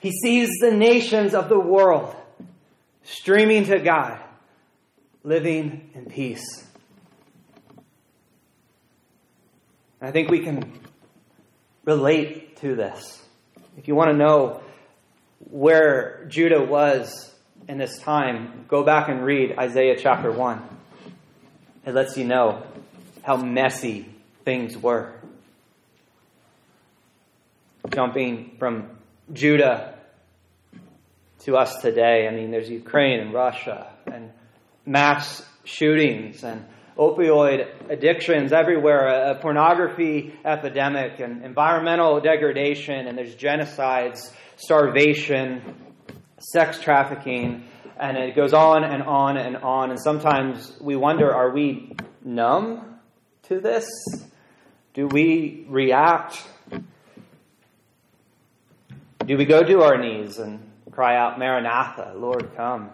He 0.00 0.10
sees 0.10 0.50
the 0.60 0.72
nations 0.72 1.34
of 1.34 1.48
the 1.48 1.58
world 1.58 2.14
streaming 3.04 3.64
to 3.66 3.78
God, 3.78 4.20
living 5.22 5.90
in 5.94 6.06
peace. 6.06 6.64
I 10.00 10.10
think 10.10 10.30
we 10.30 10.40
can 10.40 10.80
relate 11.84 12.56
to 12.58 12.74
this. 12.74 13.22
If 13.76 13.88
you 13.88 13.94
want 13.94 14.10
to 14.10 14.16
know 14.16 14.62
where 15.50 16.26
Judah 16.28 16.62
was 16.62 17.34
in 17.68 17.78
this 17.78 17.98
time, 17.98 18.64
go 18.68 18.84
back 18.84 19.08
and 19.08 19.24
read 19.24 19.58
Isaiah 19.58 19.96
chapter 19.98 20.30
1. 20.30 20.75
It 21.86 21.94
lets 21.94 22.16
you 22.16 22.24
know 22.24 22.64
how 23.22 23.36
messy 23.36 24.06
things 24.44 24.76
were. 24.76 25.12
Jumping 27.94 28.56
from 28.58 28.90
Judah 29.32 29.94
to 31.44 31.56
us 31.56 31.76
today, 31.80 32.26
I 32.26 32.34
mean, 32.34 32.50
there's 32.50 32.68
Ukraine 32.68 33.20
and 33.20 33.32
Russia 33.32 33.86
and 34.12 34.32
mass 34.84 35.44
shootings 35.62 36.42
and 36.42 36.64
opioid 36.98 37.68
addictions 37.88 38.52
everywhere, 38.52 39.30
a, 39.30 39.36
pornography 39.36 40.34
epidemic, 40.44 41.20
and 41.20 41.44
environmental 41.44 42.20
degradation, 42.20 43.06
and 43.06 43.16
there's 43.16 43.36
genocides, 43.36 44.32
starvation, 44.56 45.62
sex 46.40 46.80
trafficking, 46.80 47.62
and 47.98 48.16
it 48.16 48.34
goes 48.36 48.52
on 48.52 48.84
and 48.84 49.02
on 49.02 49.36
and 49.36 49.56
on. 49.56 49.90
And 49.90 50.00
sometimes 50.00 50.76
we 50.80 50.96
wonder 50.96 51.32
are 51.32 51.50
we 51.50 51.94
numb 52.24 52.98
to 53.44 53.60
this? 53.60 53.86
Do 54.94 55.06
we 55.06 55.64
react? 55.68 56.42
Do 59.24 59.36
we 59.36 59.44
go 59.44 59.62
to 59.62 59.82
our 59.82 59.98
knees 59.98 60.38
and 60.38 60.70
cry 60.90 61.16
out, 61.16 61.38
Maranatha, 61.38 62.14
Lord, 62.16 62.54
come? 62.56 62.90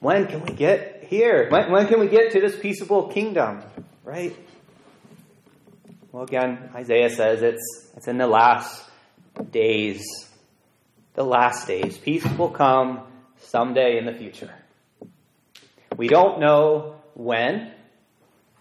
When 0.00 0.26
can 0.26 0.44
we 0.44 0.52
get 0.52 1.04
here? 1.04 1.48
When, 1.50 1.70
when 1.70 1.88
can 1.88 2.00
we 2.00 2.08
get 2.08 2.32
to 2.32 2.40
this 2.40 2.58
peaceable 2.58 3.08
kingdom? 3.08 3.62
Right? 4.04 4.36
Well, 6.12 6.22
again, 6.22 6.70
Isaiah 6.74 7.10
says 7.10 7.42
it's, 7.42 7.92
it's 7.96 8.08
in 8.08 8.18
the 8.18 8.26
last 8.26 8.88
days. 9.50 10.27
The 11.18 11.24
last 11.24 11.66
days. 11.66 11.98
Peace 11.98 12.24
will 12.38 12.48
come 12.48 13.00
someday 13.38 13.98
in 13.98 14.06
the 14.06 14.12
future. 14.12 14.54
We 15.96 16.06
don't 16.06 16.38
know 16.38 16.94
when, 17.14 17.72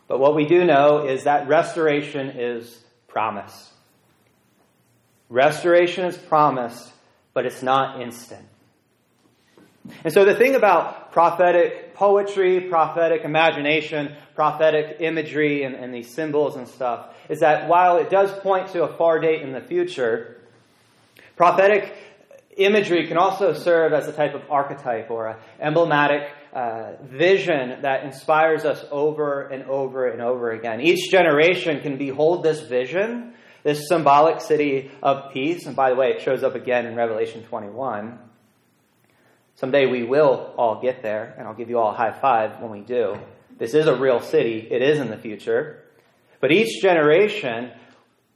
but 0.08 0.18
what 0.18 0.34
we 0.34 0.48
do 0.48 0.66
know 0.66 1.06
is 1.06 1.26
that 1.26 1.48
restoration 1.48 2.32
is 2.32 2.84
promised. 3.08 3.70
Restoration 5.30 6.06
is 6.06 6.18
promised, 6.18 6.92
but 7.36 7.46
it's 7.46 7.62
not 7.62 8.02
instant. 8.02 8.48
And 10.04 10.12
so 10.12 10.26
the 10.26 10.34
thing 10.34 10.56
about 10.56 11.12
prophetic 11.12 11.94
poetry, 11.94 12.62
prophetic 12.62 13.22
imagination, 13.22 14.16
prophetic 14.34 14.98
imagery, 15.00 15.62
and, 15.62 15.76
and, 15.76 15.94
these 15.94 16.12
symbols 16.12 16.56
and 16.56 16.68
stuff 16.68 17.14
is 17.30 17.42
that 17.42 17.70
while 17.70 17.98
it 17.98 18.10
does 18.10 18.32
point 18.40 18.70
to 18.70 18.82
a 18.82 18.98
far 18.98 19.20
date 19.20 19.44
in 19.44 19.52
the 19.52 19.62
future, 19.62 20.42
prophetic 21.36 21.94
imagery 22.58 23.08
can 23.08 23.18
also 23.18 23.54
serve 23.54 23.94
as 23.94 24.08
a 24.08 24.12
type 24.12 24.34
of 24.34 24.42
archetype 24.50 25.10
or 25.10 25.28
an 25.28 25.38
emblematic 25.60 26.30
uh, 26.54 26.94
vision 27.04 27.82
that 27.84 28.04
inspires 28.04 28.66
us 28.66 28.84
over 28.92 29.48
and 29.48 29.64
over 29.64 30.08
and 30.08 30.22
over 30.22 30.52
again. 30.52 30.82
Each 30.82 31.12
generation 31.12 31.82
can 31.82 31.98
behold 31.98 32.44
this 32.44 32.62
vision, 32.62 33.34
this 33.64 33.88
symbolic 33.88 34.42
city 34.42 34.92
of 35.04 35.32
peace. 35.34 35.66
And 35.66 35.76
by 35.76 35.92
the 35.92 35.96
way, 35.96 36.10
it 36.10 36.22
shows 36.22 36.44
up 36.44 36.56
again 36.56 36.86
in 36.86 36.96
Revelation 36.96 37.44
21. 37.44 38.20
Someday 39.56 39.88
we 39.88 40.04
will 40.04 40.54
all 40.58 40.82
get 40.82 41.02
there, 41.02 41.34
and 41.38 41.48
I'll 41.48 41.56
give 41.56 41.70
you 41.70 41.80
all 41.80 41.92
a 41.92 41.98
high 41.98 42.12
five 42.12 42.62
when 42.62 42.72
we 42.72 42.82
do. 42.82 43.18
This 43.58 43.74
is 43.74 43.88
a 43.88 43.96
real 43.96 44.20
city, 44.20 44.68
it 44.70 44.82
is 44.82 45.00
in 45.00 45.10
the 45.10 45.18
future. 45.18 45.84
But 46.40 46.52
each 46.52 46.82
generation, 46.82 47.72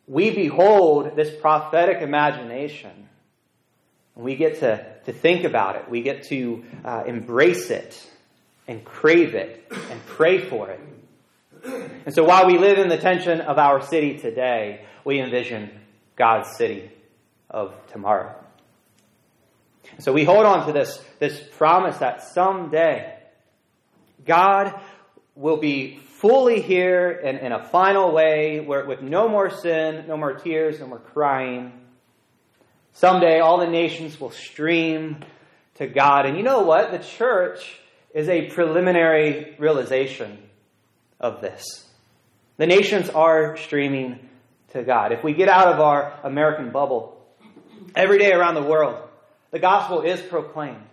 we 0.08 0.32
behold 0.32 1.16
this 1.16 1.30
prophetic 1.40 2.02
imagination. 2.02 3.08
We 4.16 4.36
get 4.36 4.60
to, 4.60 4.86
to 5.06 5.14
think 5.14 5.46
about 5.46 5.78
it, 5.78 5.90
we 5.90 6.02
get 6.02 6.24
to 6.24 6.64
uh, 6.84 7.04
embrace 7.06 7.70
it, 7.70 8.06
and 8.68 8.84
crave 8.84 9.36
it, 9.36 9.72
and 9.72 10.06
pray 10.06 10.40
for 10.40 10.70
it. 10.70 10.80
And 12.06 12.14
so 12.14 12.24
while 12.24 12.48
we 12.48 12.58
live 12.58 12.78
in 12.78 12.90
the 12.90 12.98
tension 12.98 13.42
of 13.42 13.58
our 13.58 13.82
city 13.82 14.18
today, 14.18 14.86
we 15.06 15.20
envision 15.20 15.70
God's 16.16 16.56
city 16.58 16.92
of 17.50 17.74
tomorrow. 17.92 18.36
So 20.00 20.14
we 20.14 20.24
hold 20.24 20.46
on 20.46 20.68
to 20.68 20.74
this, 20.74 21.04
this 21.20 21.42
promise 21.58 21.98
that 21.98 22.24
someday 22.24 23.18
God 24.26 24.80
will 25.36 25.58
be 25.58 25.98
fully 25.98 26.62
here 26.62 27.12
in, 27.12 27.38
in 27.38 27.52
a 27.52 27.64
final 27.66 28.12
way 28.12 28.60
where, 28.60 28.86
with 28.86 29.02
no 29.02 29.28
more 29.28 29.50
sin, 29.50 30.06
no 30.08 30.18
more 30.18 30.34
tears, 30.34 30.80
no 30.80 30.88
more 30.88 31.00
crying. 31.00 31.74
Someday 32.94 33.40
all 33.40 33.60
the 33.60 33.70
nations 33.70 34.20
will 34.20 34.32
stream 34.32 35.24
to 35.76 35.88
God. 35.88 36.26
And 36.26 36.38
you 36.38 36.44
know 36.44 36.62
what? 36.64 36.92
The 36.92 37.00
church 37.00 37.80
is 38.14 38.28
a 38.30 38.50
preliminary 38.50 39.56
realization 39.58 40.38
of 41.20 41.42
this. 41.42 41.88
The 42.58 42.68
nations 42.68 43.10
are 43.10 43.58
streaming 43.58 44.20
to 44.74 44.84
God. 44.84 45.12
If 45.12 45.24
we 45.24 45.34
get 45.34 45.50
out 45.50 45.68
of 45.74 45.80
our 45.80 46.20
American 46.24 46.72
bubble, 46.72 47.18
every 47.96 48.20
day 48.20 48.32
around 48.32 48.56
the 48.56 48.64
world, 48.64 49.08
the 49.52 49.60
gospel 49.60 50.02
is 50.02 50.22
proclaimed. 50.22 50.84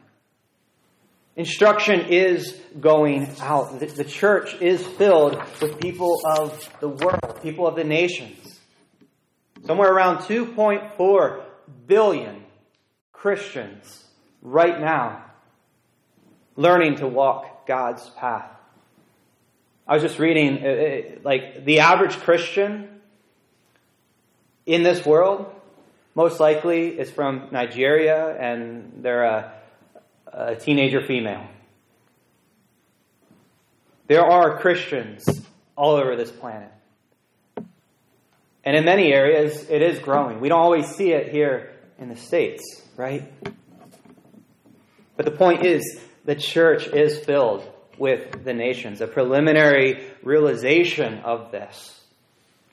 Instruction 1.36 2.06
is 2.08 2.58
going 2.80 3.28
out. 3.40 3.78
The 3.78 4.04
church 4.04 4.60
is 4.60 4.84
filled 4.84 5.40
with 5.60 5.78
people 5.80 6.20
of 6.24 6.68
the 6.80 6.88
world, 6.88 7.40
people 7.42 7.66
of 7.66 7.76
the 7.76 7.84
nations. 7.84 8.58
Somewhere 9.64 9.92
around 9.92 10.18
2.4 10.18 11.44
billion 11.86 12.44
Christians 13.12 14.04
right 14.42 14.80
now 14.80 15.24
learning 16.56 16.96
to 16.96 17.06
walk 17.06 17.66
God's 17.66 18.08
path. 18.10 18.50
I 19.86 19.94
was 19.94 20.02
just 20.02 20.18
reading, 20.18 20.64
uh, 20.64 20.68
uh, 20.68 21.18
like, 21.22 21.64
the 21.64 21.80
average 21.80 22.16
Christian 22.18 22.88
in 24.66 24.82
this 24.82 25.06
world 25.06 25.50
most 26.14 26.40
likely 26.40 26.98
is 26.98 27.10
from 27.10 27.48
Nigeria 27.52 28.36
and 28.38 29.00
they're 29.02 29.24
a, 29.24 29.52
a 30.32 30.56
teenager 30.56 31.00
female. 31.00 31.46
There 34.08 34.24
are 34.24 34.58
Christians 34.58 35.26
all 35.76 35.94
over 35.94 36.16
this 36.16 36.30
planet. 36.30 36.72
And 38.68 38.76
in 38.76 38.84
many 38.84 39.14
areas, 39.14 39.64
it 39.70 39.80
is 39.80 39.98
growing. 39.98 40.40
We 40.40 40.50
don't 40.50 40.60
always 40.60 40.88
see 40.88 41.12
it 41.12 41.32
here 41.32 41.72
in 41.98 42.10
the 42.10 42.16
States, 42.16 42.82
right? 42.98 43.32
But 45.16 45.24
the 45.24 45.30
point 45.30 45.64
is, 45.64 45.98
the 46.26 46.34
church 46.34 46.86
is 46.86 47.18
filled 47.18 47.66
with 47.96 48.44
the 48.44 48.52
nations, 48.52 49.00
a 49.00 49.06
preliminary 49.06 50.04
realization 50.22 51.20
of 51.20 51.50
this. 51.50 51.98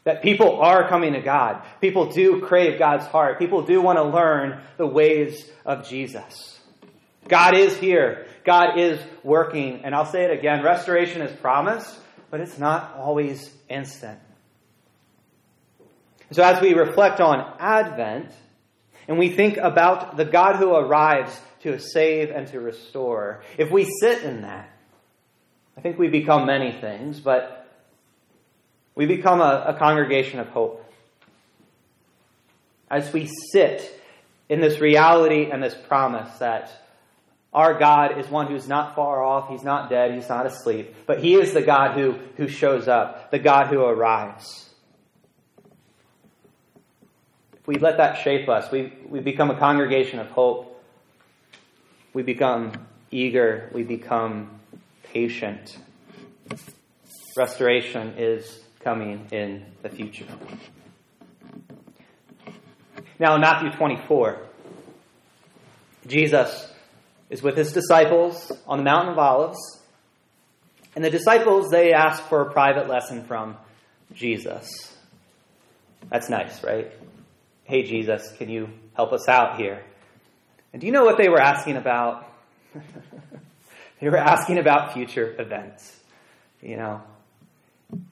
That 0.03 0.21
people 0.21 0.59
are 0.59 0.89
coming 0.89 1.13
to 1.13 1.21
God. 1.21 1.63
People 1.79 2.11
do 2.11 2.41
crave 2.41 2.77
God's 2.77 3.05
heart. 3.05 3.39
People 3.39 3.61
do 3.61 3.79
want 3.79 3.97
to 3.97 4.03
learn 4.03 4.63
the 4.75 4.85
ways 4.85 5.49
of 5.65 5.87
Jesus. 5.87 6.59
God 7.29 7.55
is 7.55 7.77
here. 7.77 8.27
God 8.43 8.77
is 8.77 8.99
working. 9.23 9.85
And 9.85 9.95
I'll 9.95 10.05
say 10.05 10.25
it 10.25 10.31
again 10.37 10.61
restoration 10.61 11.21
is 11.21 11.33
promised, 11.39 11.97
but 12.29 12.41
it's 12.41 12.59
not 12.59 12.97
always 12.97 13.49
instant. 13.69 14.19
So 16.31 16.43
as 16.43 16.61
we 16.61 16.73
reflect 16.73 17.21
on 17.21 17.55
Advent, 17.59 18.31
and 19.07 19.19
we 19.19 19.29
think 19.29 19.57
about 19.57 20.17
the 20.17 20.25
God 20.25 20.55
who 20.55 20.73
arrives 20.73 21.39
to 21.61 21.79
save 21.79 22.31
and 22.31 22.47
to 22.47 22.59
restore, 22.59 23.43
if 23.57 23.71
we 23.71 23.85
sit 24.01 24.23
in 24.23 24.41
that, 24.41 24.69
I 25.77 25.81
think 25.81 25.99
we 25.99 26.07
become 26.07 26.45
many 26.45 26.71
things, 26.71 27.19
but 27.19 27.67
we 28.95 29.05
become 29.05 29.41
a, 29.41 29.65
a 29.67 29.73
congregation 29.77 30.39
of 30.39 30.47
hope. 30.47 30.81
As 32.89 33.11
we 33.11 33.29
sit 33.51 33.91
in 34.47 34.61
this 34.61 34.79
reality 34.79 35.49
and 35.51 35.61
this 35.61 35.75
promise 35.87 36.37
that 36.37 36.71
our 37.53 37.77
God 37.77 38.17
is 38.19 38.27
one 38.27 38.47
who's 38.47 38.67
not 38.67 38.95
far 38.95 39.23
off, 39.23 39.49
he's 39.49 39.63
not 39.63 39.89
dead, 39.89 40.13
he's 40.13 40.29
not 40.29 40.45
asleep, 40.45 40.93
but 41.05 41.19
he 41.19 41.35
is 41.35 41.53
the 41.53 41.61
God 41.61 41.97
who, 41.97 42.19
who 42.37 42.47
shows 42.47 42.87
up, 42.87 43.31
the 43.31 43.39
God 43.39 43.67
who 43.67 43.81
arrives. 43.81 44.69
We 47.65 47.77
let 47.77 47.97
that 47.97 48.19
shape 48.19 48.47
us, 48.47 48.71
we, 48.71 48.93
we 49.09 49.19
become 49.19 49.49
a 49.49 49.57
congregation 49.57 50.19
of 50.19 50.27
hope. 50.27 50.71
We 52.13 52.23
become 52.23 52.71
eager. 53.11 53.69
We 53.73 53.83
become 53.83 54.59
patient. 55.03 55.77
Restoration 57.35 58.13
is 58.17 58.63
coming 58.79 59.27
in 59.31 59.65
the 59.81 59.89
future. 59.89 60.25
Now, 63.19 63.35
in 63.35 63.41
Matthew 63.41 63.71
24, 63.71 64.39
Jesus 66.07 66.71
is 67.29 67.41
with 67.41 67.57
his 67.57 67.73
disciples 67.73 68.51
on 68.67 68.77
the 68.77 68.83
Mountain 68.83 69.13
of 69.13 69.19
Olives. 69.19 69.57
And 70.95 71.03
the 71.03 71.09
disciples, 71.09 71.69
they 71.71 71.91
ask 71.91 72.23
for 72.23 72.41
a 72.41 72.51
private 72.53 72.87
lesson 72.87 73.25
from 73.25 73.57
Jesus. 74.13 74.95
That's 76.09 76.29
nice, 76.29 76.63
right? 76.63 76.91
Hey, 77.67 77.81
Jesus, 77.81 78.31
can 78.37 78.47
you 78.47 78.69
help 78.93 79.11
us 79.11 79.27
out 79.27 79.57
here? 79.59 79.83
And 80.71 80.79
do 80.79 80.85
you 80.85 80.93
know 80.93 81.03
what 81.03 81.17
they 81.17 81.29
were 81.29 81.41
asking 81.41 81.77
about? 81.77 82.31
they 83.99 84.07
were 84.07 84.17
asking 84.17 84.59
about 84.59 84.93
future 84.93 85.35
events. 85.41 85.99
You 86.61 86.77
know, 86.77 87.01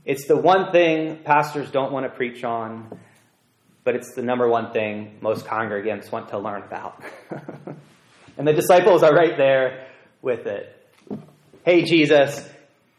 it's 0.05 0.25
the 0.25 0.35
one 0.35 0.71
thing 0.71 1.19
pastors 1.23 1.69
don't 1.69 1.91
want 1.91 2.07
to 2.07 2.09
preach 2.09 2.43
on, 2.43 2.97
but 3.83 3.95
it's 3.95 4.15
the 4.15 4.23
number 4.23 4.47
one 4.47 4.73
thing 4.73 5.19
most 5.21 5.45
congregants 5.45 6.11
want 6.11 6.29
to 6.29 6.39
learn 6.39 6.63
about. 6.63 7.03
and 8.39 8.47
the 8.47 8.53
disciples 8.53 9.03
are 9.03 9.13
right 9.13 9.37
there 9.37 9.85
with 10.23 10.47
it. 10.47 10.75
Hey, 11.63 11.83
Jesus, 11.83 12.43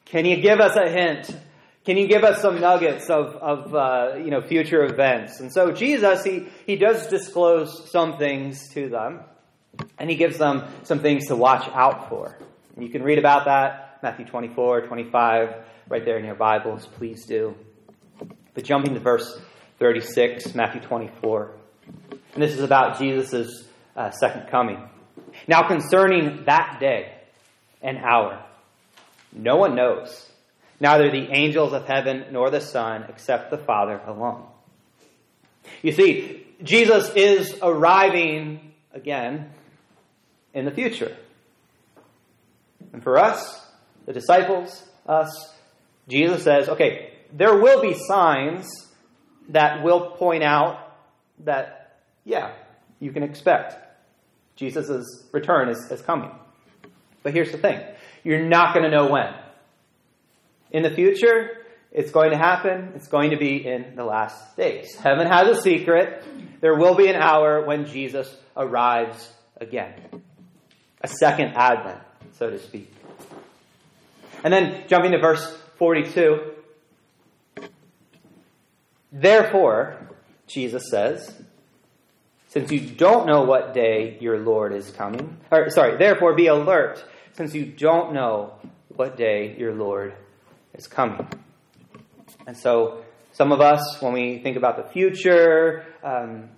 can 0.05 0.25
you 0.25 0.41
give 0.41 0.61
us 0.61 0.77
a 0.77 0.89
hint 0.89 1.37
can 1.85 1.99
you 1.99 2.07
give 2.07 2.25
us 2.25 2.41
some 2.41 2.61
nuggets 2.61 3.11
of, 3.11 3.37
of 3.37 3.75
uh, 3.75 4.17
you 4.17 4.31
know, 4.31 4.41
future 4.41 4.85
events? 4.85 5.41
And 5.41 5.53
so 5.53 5.71
Jesus, 5.71 6.25
he, 6.25 6.47
he 6.67 6.77
does 6.77 7.09
disclose 7.09 7.91
some 7.91 8.17
things 8.17 8.71
to 8.71 8.89
them, 8.89 9.21
and 9.99 10.09
he 10.09 10.17
gives 10.17 10.39
them 10.39 10.65
some 10.85 11.01
things 11.01 11.27
to 11.29 11.37
watch 11.37 11.69
out 11.75 12.09
for. 12.09 12.39
And 12.75 12.85
you 12.85 12.91
can 12.91 13.03
read 13.03 13.19
about 13.19 13.45
that, 13.45 13.99
Matthew 14.03 14.25
24, 14.25 14.87
25, 14.87 15.55
right 15.89 16.05
there 16.05 16.17
in 16.19 16.25
your 16.25 16.35
Bibles. 16.35 16.87
Please 16.87 17.27
do. 17.27 17.55
But 18.55 18.65
jumping 18.65 18.95
to 18.95 19.01
verse 19.01 19.39
36, 19.79 20.55
Matthew 20.55 20.81
24. 20.81 21.51
And 22.33 22.43
this 22.43 22.53
is 22.53 22.61
about 22.61 22.99
Jesus' 22.99 23.65
uh, 23.95 24.11
second 24.11 24.49
coming. 24.49 24.89
Now, 25.47 25.69
concerning 25.69 26.45
that 26.47 26.79
day 26.81 27.13
and 27.83 27.99
hour, 27.99 28.43
no 29.33 29.57
one 29.57 29.75
knows 29.75 30.31
neither 30.85 31.11
the 31.11 31.33
angels 31.33 31.73
of 31.73 31.87
heaven 31.87 32.27
nor 32.31 32.51
the 32.51 32.61
Son, 32.61 33.07
except 33.09 33.51
the 33.51 33.57
Father 33.57 33.99
alone. 34.07 34.45
You 35.81 35.93
see, 35.93 36.47
Jesus 36.63 37.11
is 37.17 37.57
arriving 37.63 38.75
again 38.93 39.51
in 40.53 40.67
the 40.67 40.71
future. 40.71 41.17
And 42.93 43.03
for 43.03 43.17
us, 43.19 43.67
the 44.05 44.13
disciples, 44.13 44.85
us, 45.07 45.55
Jesus 46.07 46.43
says, 46.45 46.69
okay, 46.69 47.15
there 47.33 47.57
will 47.57 47.81
be 47.81 47.95
signs 47.95 48.69
that 49.49 49.83
will 49.83 50.11
point 50.11 50.43
out 50.43 50.99
that, 51.47 51.97
yeah, 52.27 52.53
you 53.01 53.11
can 53.11 53.23
expect 53.23 53.75
Jesus' 54.55 55.27
return 55.33 55.71
is, 55.71 55.91
is 55.91 56.03
coming. 56.03 56.31
But 57.23 57.33
here's 57.33 57.53
the 57.53 57.59
thing 57.59 57.81
you're 58.23 58.47
not 58.47 58.75
going 58.75 58.85
to 58.85 58.95
know 58.95 59.09
when. 59.09 59.33
In 60.75 60.83
the 60.83 60.91
future, 60.91 61.59
it's 61.93 62.11
going 62.11 62.33
to 62.33 62.37
happen. 62.37 62.95
It's 62.97 63.07
going 63.07 63.31
to 63.31 63.37
be 63.37 63.65
in 63.65 63.95
the 63.95 64.05
last 64.05 64.57
days. 64.57 64.93
Heaven 64.97 65.29
has 65.29 65.57
a 65.57 65.63
secret. 65.63 66.25
There 66.61 66.75
will 66.75 66.97
be 66.97 67.07
an 67.07 67.15
hour 67.15 67.65
when 67.65 67.87
Jesus 67.87 68.37
arrives 68.57 69.33
again. 69.57 69.95
A 71.01 71.07
second 71.07 71.53
advent, 71.55 72.01
so 72.33 72.51
to 72.51 72.59
speak. 72.59 72.93
And 74.43 74.53
then 74.53 74.83
jumping 74.89 75.13
to 75.13 75.19
verse 75.19 75.57
42. 75.79 76.41
Therefore, 79.13 79.97
Jesus 80.49 80.91
says, 80.91 81.41
since 82.49 82.73
you 82.73 82.81
don't 82.81 83.29
know 83.29 83.45
what 83.45 83.75
day 83.75 84.19
your 84.21 84.41
Lord 84.41 84.75
is 84.75 84.91
coming, 84.91 85.39
or 85.53 85.71
sorry, 85.71 85.99
therefore 85.99 86.35
be 86.35 86.49
alert, 86.49 87.05
since 87.35 87.55
you 87.55 87.65
don't 87.65 88.13
know 88.13 88.55
what 88.89 89.17
day 89.17 89.55
your 89.57 89.73
Lord 89.73 90.15
is 90.75 90.87
coming. 90.87 91.27
And 92.47 92.57
so, 92.57 93.05
some 93.33 93.51
of 93.51 93.61
us, 93.61 94.01
when 94.01 94.13
we 94.13 94.39
think 94.39 94.57
about 94.57 94.77
the 94.77 94.85
future, 94.93 95.85
um, 96.03 96.51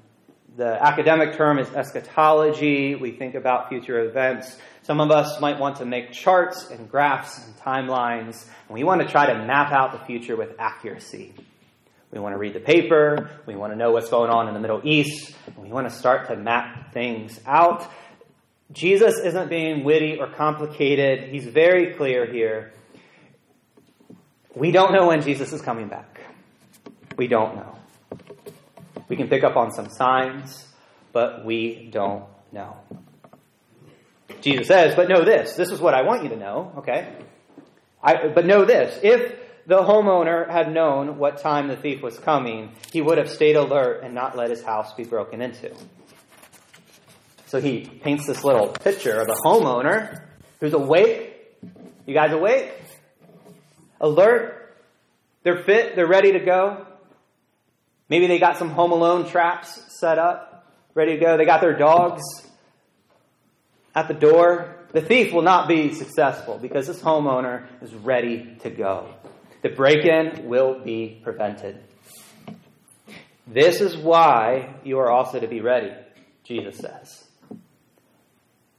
the 0.56 0.82
academic 0.82 1.36
term 1.36 1.58
is 1.58 1.68
eschatology. 1.68 2.94
We 2.94 3.12
think 3.12 3.34
about 3.34 3.68
future 3.68 4.00
events. 4.00 4.56
Some 4.82 5.00
of 5.00 5.10
us 5.10 5.40
might 5.40 5.58
want 5.58 5.76
to 5.76 5.84
make 5.84 6.12
charts 6.12 6.70
and 6.70 6.90
graphs 6.90 7.44
and 7.44 7.56
timelines, 7.58 8.46
and 8.68 8.74
we 8.74 8.84
want 8.84 9.02
to 9.02 9.08
try 9.08 9.26
to 9.26 9.34
map 9.46 9.72
out 9.72 9.92
the 9.92 10.04
future 10.06 10.36
with 10.36 10.54
accuracy. 10.58 11.34
We 12.12 12.20
want 12.20 12.34
to 12.34 12.38
read 12.38 12.54
the 12.54 12.60
paper, 12.60 13.30
we 13.46 13.56
want 13.56 13.72
to 13.72 13.76
know 13.76 13.90
what's 13.90 14.08
going 14.08 14.30
on 14.30 14.48
in 14.48 14.54
the 14.54 14.60
Middle 14.60 14.80
East, 14.84 15.34
we 15.58 15.68
want 15.68 15.90
to 15.90 15.94
start 15.94 16.28
to 16.28 16.36
map 16.36 16.94
things 16.94 17.38
out. 17.44 17.90
Jesus 18.72 19.18
isn't 19.18 19.48
being 19.48 19.84
witty 19.84 20.18
or 20.18 20.28
complicated. 20.28 21.30
He's 21.30 21.46
very 21.46 21.94
clear 21.94 22.26
here. 22.26 22.72
We 24.56 24.70
don't 24.70 24.92
know 24.92 25.06
when 25.08 25.20
Jesus 25.20 25.52
is 25.52 25.60
coming 25.60 25.88
back. 25.88 26.18
We 27.18 27.28
don't 27.28 27.56
know. 27.56 27.78
We 29.06 29.16
can 29.16 29.28
pick 29.28 29.44
up 29.44 29.54
on 29.54 29.70
some 29.70 29.90
signs, 29.90 30.66
but 31.12 31.44
we 31.44 31.90
don't 31.92 32.24
know. 32.52 32.74
Jesus 34.40 34.66
says, 34.66 34.94
but 34.94 35.10
know 35.10 35.26
this. 35.26 35.56
This 35.56 35.70
is 35.70 35.78
what 35.78 35.92
I 35.92 36.02
want 36.02 36.22
you 36.22 36.30
to 36.30 36.36
know, 36.36 36.72
okay? 36.78 37.16
I, 38.02 38.28
but 38.28 38.46
know 38.46 38.64
this. 38.64 38.98
If 39.02 39.34
the 39.66 39.82
homeowner 39.82 40.48
had 40.48 40.72
known 40.72 41.18
what 41.18 41.36
time 41.42 41.68
the 41.68 41.76
thief 41.76 42.00
was 42.00 42.18
coming, 42.18 42.72
he 42.92 43.02
would 43.02 43.18
have 43.18 43.30
stayed 43.30 43.56
alert 43.56 44.04
and 44.04 44.14
not 44.14 44.38
let 44.38 44.48
his 44.48 44.62
house 44.62 44.94
be 44.94 45.04
broken 45.04 45.42
into. 45.42 45.70
So 47.44 47.60
he 47.60 47.84
paints 47.84 48.26
this 48.26 48.42
little 48.42 48.68
picture 48.68 49.20
of 49.20 49.28
a 49.28 49.34
homeowner 49.46 50.22
who's 50.60 50.72
awake. 50.72 51.58
You 52.06 52.14
guys 52.14 52.32
awake? 52.32 52.72
Alert. 54.00 54.74
They're 55.42 55.62
fit. 55.62 55.96
They're 55.96 56.06
ready 56.06 56.32
to 56.32 56.40
go. 56.40 56.86
Maybe 58.08 58.26
they 58.26 58.38
got 58.38 58.58
some 58.58 58.70
home 58.70 58.92
alone 58.92 59.28
traps 59.28 59.80
set 59.98 60.18
up, 60.18 60.66
ready 60.94 61.14
to 61.14 61.20
go. 61.20 61.36
They 61.36 61.44
got 61.44 61.60
their 61.60 61.76
dogs 61.76 62.22
at 63.94 64.08
the 64.08 64.14
door. 64.14 64.76
The 64.92 65.00
thief 65.00 65.32
will 65.32 65.42
not 65.42 65.68
be 65.68 65.92
successful 65.92 66.58
because 66.58 66.86
this 66.86 67.00
homeowner 67.00 67.66
is 67.82 67.92
ready 67.94 68.56
to 68.60 68.70
go. 68.70 69.12
The 69.62 69.70
break 69.70 70.04
in 70.04 70.48
will 70.48 70.84
be 70.84 71.20
prevented. 71.22 71.82
This 73.46 73.80
is 73.80 73.96
why 73.96 74.74
you 74.84 74.98
are 74.98 75.10
also 75.10 75.40
to 75.40 75.48
be 75.48 75.60
ready, 75.60 75.92
Jesus 76.44 76.78
says. 76.78 77.24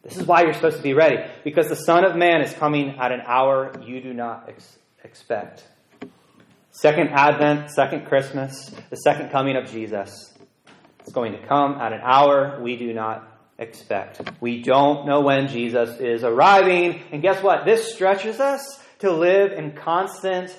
This 0.03 0.17
is 0.17 0.25
why 0.25 0.43
you're 0.43 0.53
supposed 0.53 0.77
to 0.77 0.83
be 0.83 0.93
ready, 0.93 1.17
because 1.43 1.67
the 1.67 1.75
Son 1.75 2.05
of 2.05 2.15
Man 2.15 2.41
is 2.41 2.53
coming 2.53 2.97
at 2.97 3.11
an 3.11 3.21
hour 3.25 3.73
you 3.85 3.99
do 4.01 4.13
not 4.13 4.47
expect 4.47 4.81
expect. 5.07 5.65
Second 6.71 7.09
Advent, 7.09 7.71
second 7.71 8.05
Christmas, 8.05 8.71
the 8.89 8.97
second 8.97 9.31
coming 9.31 9.55
of 9.55 9.71
Jesus. 9.71 10.33
It's 10.99 11.13
going 11.13 11.31
to 11.31 11.47
come 11.47 11.79
at 11.79 11.93
an 11.93 12.01
hour 12.03 12.59
we 12.61 12.75
do 12.75 12.93
not 12.93 13.27
expect. 13.57 14.21
We 14.41 14.61
don't 14.61 15.07
know 15.07 15.21
when 15.21 15.47
Jesus 15.47 15.99
is 15.99 16.23
arriving. 16.23 17.01
And 17.11 17.21
guess 17.21 17.41
what? 17.41 17.65
This 17.65 17.93
stretches 17.93 18.39
us 18.39 18.79
to 18.99 19.11
live 19.11 19.53
in 19.53 19.71
constant 19.71 20.55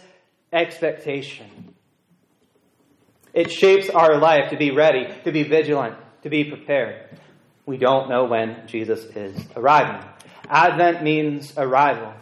expectation. 0.53 1.75
It 3.35 3.53
shapes 3.53 3.91
our 3.91 4.19
life 4.19 4.51
to 4.51 4.57
be 4.57 4.71
ready, 4.71 5.07
to 5.25 5.31
be 5.31 5.43
vigilant, 5.43 5.97
to 6.23 6.31
be 6.31 6.45
prepared. 6.45 7.19
We 7.67 7.77
don't 7.77 8.09
know 8.09 8.25
when 8.25 8.67
Jesus 8.67 9.05
is 9.05 9.37
arriving. 9.55 10.09
Advent 10.49 11.03
means 11.03 11.53
arrival, 11.57 12.15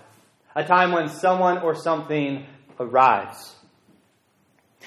a 0.56 0.64
time 0.64 0.90
when 0.90 1.10
someone 1.10 1.58
or 1.58 1.74
something 1.74 2.46
arrives. 2.80 3.54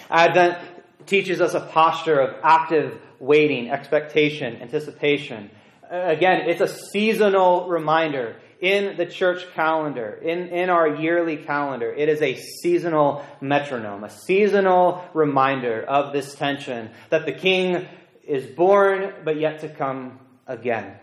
Advent 0.10 0.58
teaches 1.06 1.40
us 1.40 1.54
a 1.54 1.60
posture 1.60 2.20
of 2.20 2.36
active 2.44 3.00
waiting, 3.20 3.70
expectation, 3.70 4.62
anticipation. 4.62 5.52
Again, 5.90 6.50
it's 6.50 6.62
a 6.62 6.68
seasonal 6.68 7.68
reminder 7.68 8.36
in 8.60 8.98
the 8.98 9.06
church 9.06 9.46
calendar, 9.54 10.20
in, 10.22 10.50
in 10.50 10.70
our 10.70 10.96
yearly 10.96 11.38
calendar. 11.38 11.94
It 11.94 12.10
is 12.10 12.22
a 12.22 12.36
seasonal 12.36 13.24
metronome, 13.40 14.04
a 14.04 14.10
seasonal 14.10 15.04
reminder 15.14 15.82
of 15.82 16.14
this 16.14 16.34
tension 16.34 16.90
that 17.10 17.26
the 17.28 17.32
king 17.32 17.88
is 18.28 18.46
born, 18.46 19.14
but 19.24 19.40
yet 19.40 19.62
to 19.62 19.70
come 19.70 20.20
again. 20.48 20.96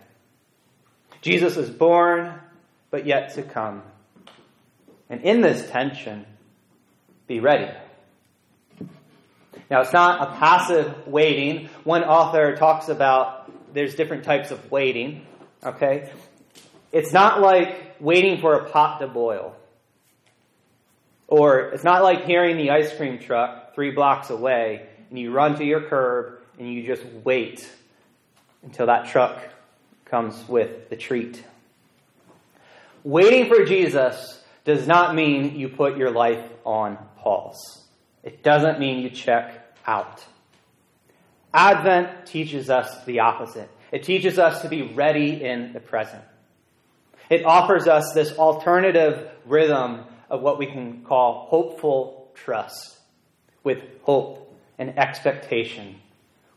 Jesus 1.23 1.57
is 1.57 1.71
born, 1.71 2.35
but 2.91 3.07
yet 3.07 3.35
to 3.35 3.43
come. 3.43 3.83
And 5.09 5.23
in 5.23 5.41
this 5.41 5.69
tension, 5.71 6.27
be 7.27 7.41
ready. 7.41 7.71
Now, 9.71 9.81
it's 9.81 9.93
not 9.93 10.29
a 10.29 10.39
passive 10.39 11.07
waiting. 11.07 11.69
One 11.85 12.05
author 12.05 12.57
talks 12.57 12.89
about 12.89 13.51
there's 13.75 13.95
different 13.95 14.25
types 14.25 14.51
of 14.51 14.71
waiting, 14.71 15.27
okay? 15.65 16.11
It's 16.93 17.13
not 17.13 17.41
like 17.41 17.97
waiting 18.01 18.41
for 18.41 18.55
a 18.55 18.71
pot 18.71 19.01
to 19.01 19.09
boil. 19.09 19.57
Or 21.29 21.71
it's 21.71 21.83
not 21.85 22.03
like 22.03 22.25
hearing 22.25 22.57
the 22.57 22.71
ice 22.71 22.97
cream 22.97 23.19
truck 23.19 23.75
three 23.75 23.91
blocks 23.91 24.31
away 24.31 24.87
and 25.11 25.19
you 25.19 25.33
run 25.33 25.57
to 25.59 25.65
your 25.65 25.83
curb 25.83 26.41
and 26.59 26.73
you 26.73 26.87
just 26.87 27.05
wait 27.25 27.69
until 28.63 28.87
that 28.87 29.09
truck 29.09 29.39
comes 30.05 30.49
with 30.49 30.89
the 30.89 30.97
treat. 30.97 31.43
Waiting 33.03 33.49
for 33.49 33.65
Jesus 33.65 34.43
does 34.67 34.87
not 34.87 35.15
mean 35.15 35.57
you 35.57 35.69
put 35.69 35.97
your 35.97 36.11
life 36.11 36.45
on 36.65 36.99
pause. 37.19 37.85
It 38.25 38.43
doesn't 38.43 38.81
mean 38.81 39.01
you 39.01 39.11
check 39.11 39.65
out. 39.87 40.25
Advent 41.55 42.27
teaches 42.27 42.69
us 42.69 43.05
the 43.05 43.21
opposite. 43.21 43.71
It 43.93 44.03
teaches 44.03 44.41
us 44.41 44.63
to 44.63 44.69
be 44.69 44.83
ready 44.83 45.45
in 45.45 45.73
the 45.73 45.79
present. 45.79 46.25
It 47.31 47.45
offers 47.45 47.87
us 47.87 48.13
this 48.13 48.37
alternative 48.37 49.31
rhythm 49.47 50.05
of 50.29 50.43
what 50.43 50.59
we 50.59 50.67
can 50.67 51.05
call 51.05 51.47
hopeful 51.49 52.33
trust. 52.35 52.99
With 53.63 53.83
hope 54.03 54.53
and 54.79 54.99
expectation, 54.99 55.97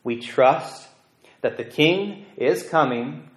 we 0.03 0.19
trust 0.19 0.87
that 1.41 1.57
the 1.57 1.63
King 1.63 2.25
is 2.37 2.63
coming. 2.63 3.29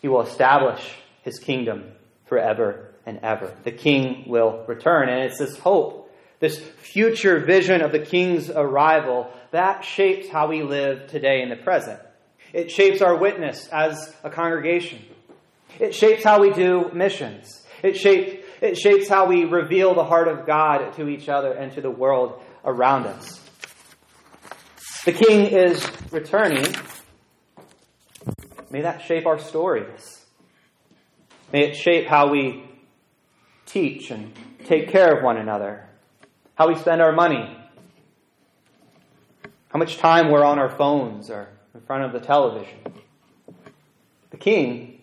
He 0.00 0.06
will 0.06 0.22
establish 0.22 0.94
his 1.22 1.40
kingdom 1.40 1.92
forever 2.26 2.87
and 3.08 3.20
ever. 3.22 3.52
The 3.64 3.72
King 3.72 4.24
will 4.26 4.64
return. 4.68 5.08
And 5.08 5.24
it's 5.24 5.38
this 5.38 5.58
hope, 5.58 6.12
this 6.40 6.58
future 6.58 7.40
vision 7.40 7.80
of 7.80 7.90
the 7.90 7.98
King's 7.98 8.50
arrival, 8.50 9.30
that 9.50 9.84
shapes 9.84 10.28
how 10.28 10.48
we 10.48 10.62
live 10.62 11.08
today 11.08 11.40
in 11.40 11.48
the 11.48 11.56
present. 11.56 11.98
It 12.52 12.70
shapes 12.70 13.00
our 13.00 13.16
witness 13.16 13.66
as 13.68 14.14
a 14.22 14.30
congregation. 14.30 15.02
It 15.80 15.94
shapes 15.94 16.22
how 16.22 16.40
we 16.40 16.52
do 16.52 16.90
missions. 16.92 17.64
It 17.82 17.96
shapes, 17.96 18.46
it 18.60 18.76
shapes 18.76 19.08
how 19.08 19.26
we 19.26 19.44
reveal 19.44 19.94
the 19.94 20.04
heart 20.04 20.28
of 20.28 20.46
God 20.46 20.92
to 20.96 21.08
each 21.08 21.28
other 21.28 21.52
and 21.52 21.72
to 21.72 21.80
the 21.80 21.90
world 21.90 22.40
around 22.64 23.06
us. 23.06 23.40
The 25.04 25.12
King 25.12 25.46
is 25.46 25.86
returning. 26.10 26.74
May 28.70 28.82
that 28.82 29.02
shape 29.02 29.26
our 29.26 29.38
stories. 29.38 30.26
May 31.52 31.70
it 31.70 31.76
shape 31.76 32.06
how 32.06 32.30
we 32.30 32.67
teach 33.68 34.10
and 34.10 34.32
take 34.64 34.88
care 34.88 35.16
of 35.16 35.22
one 35.22 35.36
another, 35.36 35.86
how 36.54 36.68
we 36.68 36.74
spend 36.74 37.00
our 37.00 37.12
money, 37.12 37.56
how 39.68 39.78
much 39.78 39.98
time 39.98 40.30
we're 40.30 40.44
on 40.44 40.58
our 40.58 40.70
phones 40.70 41.30
or 41.30 41.48
in 41.74 41.80
front 41.82 42.04
of 42.04 42.12
the 42.12 42.20
television. 42.20 42.78
The 44.30 44.38
King 44.38 45.00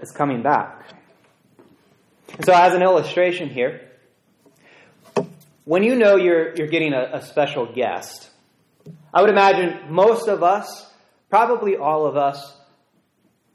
is 0.00 0.10
coming 0.10 0.42
back. 0.42 0.88
And 2.36 2.44
so, 2.44 2.52
as 2.52 2.74
an 2.74 2.82
illustration 2.82 3.48
here, 3.48 3.90
when 5.64 5.82
you 5.82 5.94
know 5.94 6.16
you're, 6.16 6.54
you're 6.56 6.66
getting 6.66 6.92
a, 6.92 7.10
a 7.14 7.22
special 7.22 7.66
guest, 7.66 8.28
I 9.12 9.20
would 9.20 9.30
imagine 9.30 9.92
most 9.92 10.28
of 10.28 10.42
us, 10.42 10.90
probably 11.30 11.76
all 11.76 12.06
of 12.06 12.16
us, 12.16 12.56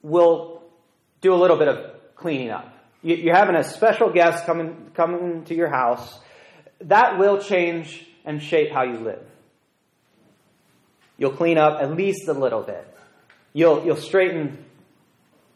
will 0.01 0.63
do 1.21 1.33
a 1.33 1.35
little 1.35 1.57
bit 1.57 1.67
of 1.67 2.15
cleaning 2.15 2.51
up. 2.51 2.78
You, 3.01 3.15
you're 3.15 3.35
having 3.35 3.55
a 3.55 3.63
special 3.63 4.09
guest 4.09 4.45
coming, 4.45 4.91
coming 4.93 5.45
to 5.45 5.55
your 5.55 5.69
house. 5.69 6.19
That 6.81 7.17
will 7.17 7.41
change 7.41 8.05
and 8.25 8.41
shape 8.41 8.71
how 8.71 8.83
you 8.83 8.97
live. 8.97 9.25
You'll 11.17 11.31
clean 11.31 11.57
up 11.57 11.81
at 11.81 11.95
least 11.95 12.27
a 12.27 12.33
little 12.33 12.61
bit. 12.61 12.85
You'll, 13.53 13.85
you'll 13.85 13.97
straighten 13.97 14.63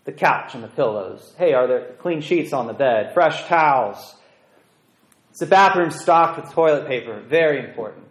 the 0.03 0.11
couch 0.11 0.55
and 0.55 0.63
the 0.63 0.67
pillows. 0.67 1.33
Hey, 1.37 1.53
are 1.53 1.67
there 1.67 1.93
clean 1.99 2.21
sheets 2.21 2.51
on 2.51 2.67
the 2.67 2.73
bed? 2.73 3.13
Fresh 3.13 3.47
towels? 3.47 4.15
Is 5.31 5.39
the 5.39 5.45
bathroom 5.45 5.91
stocked 5.91 6.41
with 6.41 6.51
toilet 6.51 6.87
paper? 6.87 7.19
Very 7.21 7.59
important. 7.59 8.05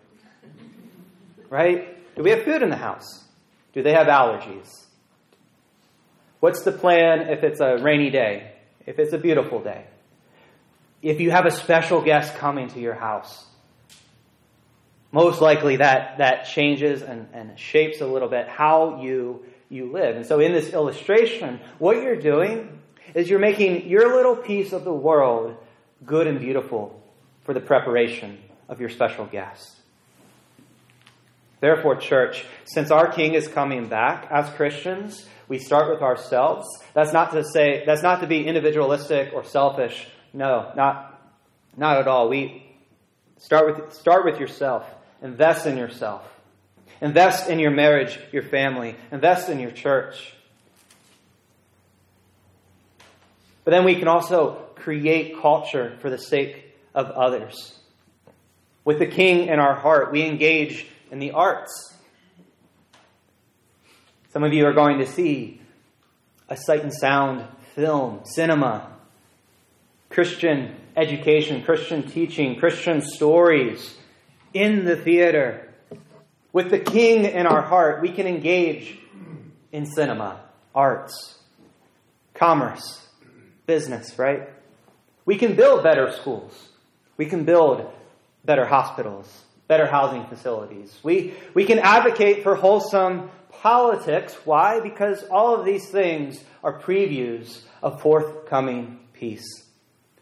Right? 1.51 2.14
Do 2.16 2.23
we 2.23 2.31
have 2.31 2.45
food 2.45 2.62
in 2.62 2.71
the 2.71 2.77
house? 2.77 3.25
Do 3.75 3.83
they 3.83 3.92
have 3.92 4.07
allergies? 4.07 4.85
What's 6.40 6.62
the 6.62 6.73
plan 6.73 7.29
if 7.29 7.45
it's 7.45 7.61
a 7.61 7.77
rainy 7.77 8.11
day? 8.11 8.52
If 8.87 8.99
it's 8.99 9.12
a 9.12 9.18
beautiful 9.18 9.62
day? 9.62 9.87
If 11.03 11.21
you 11.21 11.31
have 11.31 11.47
a 11.47 11.51
special 11.51 12.03
guest 12.03 12.37
coming 12.37 12.68
to 12.68 12.81
your 12.81 12.95
house, 12.95 13.47
most 15.11 15.40
likely 15.40 15.77
that, 15.77 16.18
that 16.18 16.47
changes 16.47 17.03
and, 17.03 17.29
and 17.33 17.59
shapes 17.59 18.01
a 18.01 18.07
little 18.07 18.29
bit 18.29 18.49
how 18.49 19.01
you 19.03 19.45
you 19.73 19.90
live. 19.90 20.16
And 20.16 20.27
so 20.27 20.38
in 20.38 20.53
this 20.53 20.73
illustration, 20.73 21.59
what 21.79 21.97
you're 21.97 22.21
doing 22.21 22.79
is 23.14 23.29
you're 23.29 23.38
making 23.38 23.88
your 23.88 24.14
little 24.14 24.37
piece 24.37 24.73
of 24.73 24.85
the 24.85 24.92
world 24.92 25.57
good 26.05 26.27
and 26.27 26.38
beautiful 26.38 27.03
for 27.45 27.55
the 27.55 27.61
preparation 27.61 28.38
of 28.68 28.81
your 28.81 28.90
special 28.90 29.25
guest. 29.25 29.73
Therefore, 31.61 31.97
church, 31.97 32.45
since 32.64 32.90
our 32.90 33.11
King 33.11 33.35
is 33.35 33.49
coming 33.49 33.87
back, 33.87 34.27
as 34.31 34.51
Christians, 34.55 35.27
we 35.53 35.59
start 35.59 35.91
with 35.91 36.01
ourselves. 36.01 36.67
That's 36.95 37.12
not 37.12 37.33
to 37.33 37.45
say, 37.45 37.83
that's 37.85 38.03
not 38.03 38.23
to 38.23 38.27
be 38.27 38.47
individualistic 38.47 39.35
or 39.35 39.45
selfish. 39.45 40.07
No, 40.33 40.73
not, 40.75 41.21
not 41.77 41.99
at 41.99 42.09
all. 42.09 42.31
We 42.31 42.65
start 43.37 43.67
with, 43.67 43.93
start 43.93 44.25
with 44.25 44.41
yourself. 44.41 44.88
Invest 45.21 45.67
in 45.67 45.77
yourself. 45.77 46.27
Invest 47.03 47.51
in 47.51 47.59
your 47.59 47.71
marriage, 47.71 48.19
your 48.33 48.45
family. 48.45 48.97
Invest 49.11 49.51
in 49.51 49.61
your 49.61 49.73
church. 49.73 50.33
But 53.65 53.73
then 53.73 53.85
we 53.85 53.97
can 53.97 54.09
also 54.09 54.55
create 54.77 55.38
culture 55.38 55.99
for 56.01 56.09
the 56.09 56.17
sake 56.17 56.75
of 56.95 57.11
others. 57.11 57.79
With 58.87 58.99
the 58.99 59.07
King 59.07 59.49
in 59.49 59.59
our 59.59 59.75
heart, 59.75 60.12
we 60.12 60.23
engage 60.23 60.87
in 61.11 61.19
the 61.19 61.33
arts. 61.33 61.93
Some 64.33 64.45
of 64.45 64.55
you 64.55 64.64
are 64.64 64.73
going 64.73 64.99
to 64.99 65.07
see 65.07 65.61
a 66.49 66.57
sight 66.57 66.83
and 66.83 66.92
sound 66.92 67.45
film, 67.75 68.21
cinema, 68.25 68.90
Christian 70.09 70.75
education, 70.97 71.62
Christian 71.62 72.09
teaching, 72.09 72.57
Christian 72.59 73.03
stories 73.03 73.95
in 74.55 74.87
the 74.87 74.97
theater. 74.97 75.68
With 76.51 76.71
the 76.71 76.79
King 76.79 77.27
in 77.27 77.47
our 77.47 77.61
heart, 77.61 78.01
we 78.01 78.11
can 78.11 78.27
engage 78.27 78.99
in 79.71 79.85
cinema, 79.85 80.40
arts, 80.75 81.38
commerce, 82.33 83.07
business, 83.66 84.18
right? 84.18 84.49
We 85.27 85.37
can 85.37 85.57
build 85.57 85.83
better 85.83 86.11
schools. 86.11 86.71
We 87.18 87.27
can 87.27 87.45
build 87.45 87.90
better 88.47 88.64
hospitals, 88.64 89.45
better 89.68 89.87
housing 89.87 90.27
facilities. 90.27 90.96
We, 91.03 91.35
we 91.55 91.64
can 91.64 91.79
advocate 91.79 92.42
for 92.42 92.55
wholesome 92.55 93.31
politics. 93.51 94.35
Why? 94.44 94.81
Because 94.81 95.22
all 95.25 95.59
of 95.59 95.64
these 95.64 95.88
things 95.90 96.42
are 96.62 96.81
previews 96.81 97.61
of 97.83 98.01
forthcoming 98.01 98.98
peace. 99.12 99.64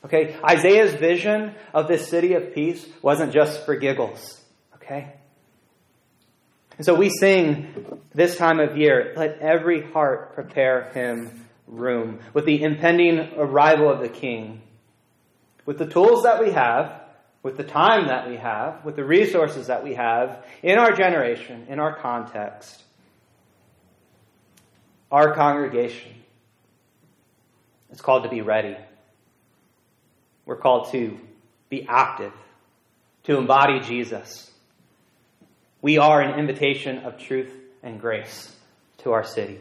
Okay? 0.05 0.37
Isaiah's 0.45 0.95
vision 0.95 1.55
of 1.75 1.89
this 1.89 2.09
city 2.09 2.35
of 2.35 2.55
peace 2.55 2.87
wasn't 3.03 3.33
just 3.33 3.65
for 3.65 3.77
giggles. 3.77 4.41
Okay? 4.77 5.15
And 6.77 6.85
so 6.87 6.95
we 6.95 7.11
sing 7.11 8.01
this 8.15 8.37
time 8.37 8.59
of 8.59 8.77
year, 8.77 9.13
let 9.17 9.39
every 9.41 9.83
heart 9.83 10.35
prepare 10.35 10.91
him 10.95 11.47
room. 11.67 12.21
With 12.33 12.47
the 12.47 12.63
impending 12.63 13.19
arrival 13.37 13.91
of 13.91 14.01
the 14.01 14.09
king, 14.09 14.63
with 15.67 15.79
the 15.79 15.87
tools 15.87 16.23
that 16.23 16.43
we 16.43 16.53
have, 16.53 17.01
with 17.43 17.57
the 17.57 17.65
time 17.65 18.09
that 18.09 18.29
we 18.29 18.37
have, 18.37 18.85
with 18.85 18.97
the 18.97 19.05
resources 19.05 19.69
that 19.69 19.83
we 19.83 19.95
have 19.95 20.45
in 20.63 20.79
our 20.79 20.93
generation, 20.93 21.67
in 21.69 21.79
our 21.79 21.97
context, 21.97 22.83
our 25.11 25.35
congregation 25.35 26.13
is 27.91 28.01
called 28.01 28.25
to 28.25 28.29
be 28.29 28.43
ready. 28.43 28.77
We're 30.45 30.57
called 30.57 30.93
to 30.93 31.19
be 31.69 31.87
active, 31.89 32.33
to 33.25 33.39
embody 33.39 33.81
Jesus. 33.81 34.51
We 35.83 35.99
are 35.99 36.21
an 36.21 36.39
invitation 36.39 36.99
of 36.99 37.19
truth 37.19 37.53
and 37.83 38.01
grace 38.01 38.55
to 38.99 39.13
our 39.13 39.25
city. 39.25 39.61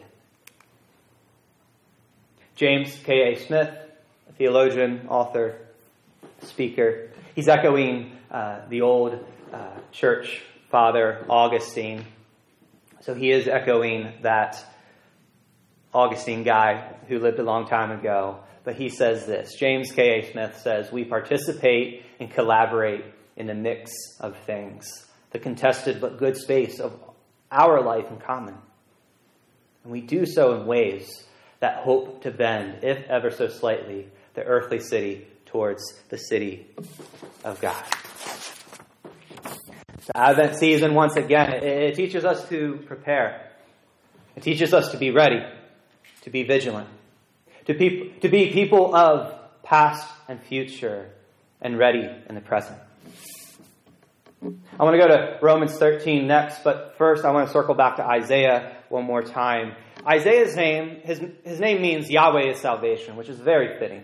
James 2.55 2.93
K.A. 3.05 3.37
Smith, 3.45 3.69
a 4.27 4.33
theologian, 4.33 5.07
author, 5.07 5.55
speaker, 6.41 7.08
he's 7.35 7.47
echoing 7.47 8.17
uh, 8.31 8.61
the 8.69 8.81
old 8.81 9.23
uh, 9.53 9.71
church 9.91 10.41
father, 10.69 11.25
Augustine. 11.29 12.05
So 13.01 13.13
he 13.13 13.31
is 13.31 13.47
echoing 13.47 14.13
that 14.21 14.63
Augustine 15.93 16.43
guy 16.43 16.95
who 17.07 17.19
lived 17.19 17.39
a 17.39 17.43
long 17.43 17.67
time 17.67 17.91
ago. 17.91 18.39
But 18.63 18.75
he 18.75 18.89
says 18.89 19.25
this 19.25 19.55
James 19.55 19.91
K.A. 19.91 20.31
Smith 20.31 20.59
says, 20.61 20.91
We 20.91 21.05
participate 21.05 22.03
and 22.19 22.29
collaborate 22.29 23.05
in 23.35 23.47
the 23.47 23.55
mix 23.55 23.91
of 24.19 24.37
things, 24.45 25.07
the 25.31 25.39
contested 25.39 26.01
but 26.01 26.17
good 26.17 26.37
space 26.37 26.79
of 26.79 26.99
our 27.51 27.81
life 27.81 28.09
in 28.11 28.17
common. 28.17 28.55
And 29.83 29.91
we 29.91 30.01
do 30.01 30.25
so 30.25 30.59
in 30.59 30.67
ways 30.67 31.23
that 31.61 31.77
hope 31.77 32.21
to 32.23 32.31
bend, 32.31 32.83
if 32.83 33.05
ever 33.09 33.31
so 33.31 33.47
slightly, 33.47 34.09
the 34.33 34.43
earthly 34.43 34.79
city 34.79 35.27
towards 35.49 35.93
the 36.09 36.17
city 36.17 36.67
of 37.43 37.59
God. 37.59 37.83
The 40.07 40.17
Advent 40.17 40.55
season, 40.55 40.93
once 40.93 41.15
again, 41.15 41.63
it, 41.63 41.95
teaches 41.95 42.25
us 42.25 42.47
to 42.49 42.79
prepare. 42.87 43.51
It 44.35 44.43
teaches 44.43 44.73
us 44.73 44.91
to 44.91 44.97
be 44.97 45.11
ready, 45.11 45.41
to 46.21 46.29
be 46.29 46.43
vigilant, 46.43 46.87
to, 47.65 47.73
pe- 47.73 48.09
to 48.19 48.29
be 48.29 48.51
people 48.51 48.95
of 48.95 49.35
past 49.63 50.07
and 50.27 50.41
future, 50.41 51.09
and 51.61 51.77
ready 51.77 52.09
in 52.27 52.35
the 52.35 52.41
present. 52.41 52.77
I 54.41 54.83
want 54.83 54.93
to 54.93 54.99
go 54.99 55.07
to 55.07 55.37
Romans 55.41 55.75
13 55.75 56.25
next, 56.25 56.63
but 56.63 56.95
first 56.97 57.25
I 57.25 57.31
want 57.31 57.47
to 57.47 57.53
circle 57.53 57.75
back 57.75 57.97
to 57.97 58.05
Isaiah 58.05 58.77
one 58.87 59.03
more 59.03 59.21
time. 59.21 59.75
Isaiah's 60.07 60.55
name, 60.55 61.01
his, 61.03 61.21
his 61.43 61.59
name 61.59 61.81
means 61.81 62.09
Yahweh 62.09 62.51
is 62.51 62.59
salvation, 62.59 63.17
which 63.17 63.27
is 63.27 63.37
very 63.37 63.77
fitting. 63.77 64.03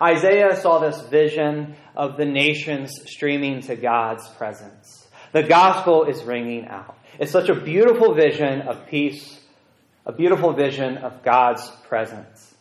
Isaiah 0.00 0.56
saw 0.56 0.78
this 0.78 1.00
vision 1.02 1.76
of 1.94 2.16
the 2.16 2.26
nations 2.26 2.92
streaming 3.06 3.62
to 3.62 3.76
God's 3.76 4.28
presence. 4.30 5.06
The 5.32 5.42
gospel 5.42 6.04
is 6.04 6.22
ringing 6.22 6.66
out. 6.66 6.98
It's 7.18 7.32
such 7.32 7.48
a 7.48 7.54
beautiful 7.54 8.14
vision 8.14 8.62
of 8.62 8.86
peace, 8.86 9.40
a 10.04 10.12
beautiful 10.12 10.52
vision 10.52 10.98
of 10.98 11.22
God's 11.22 11.68
presence. 11.88 12.54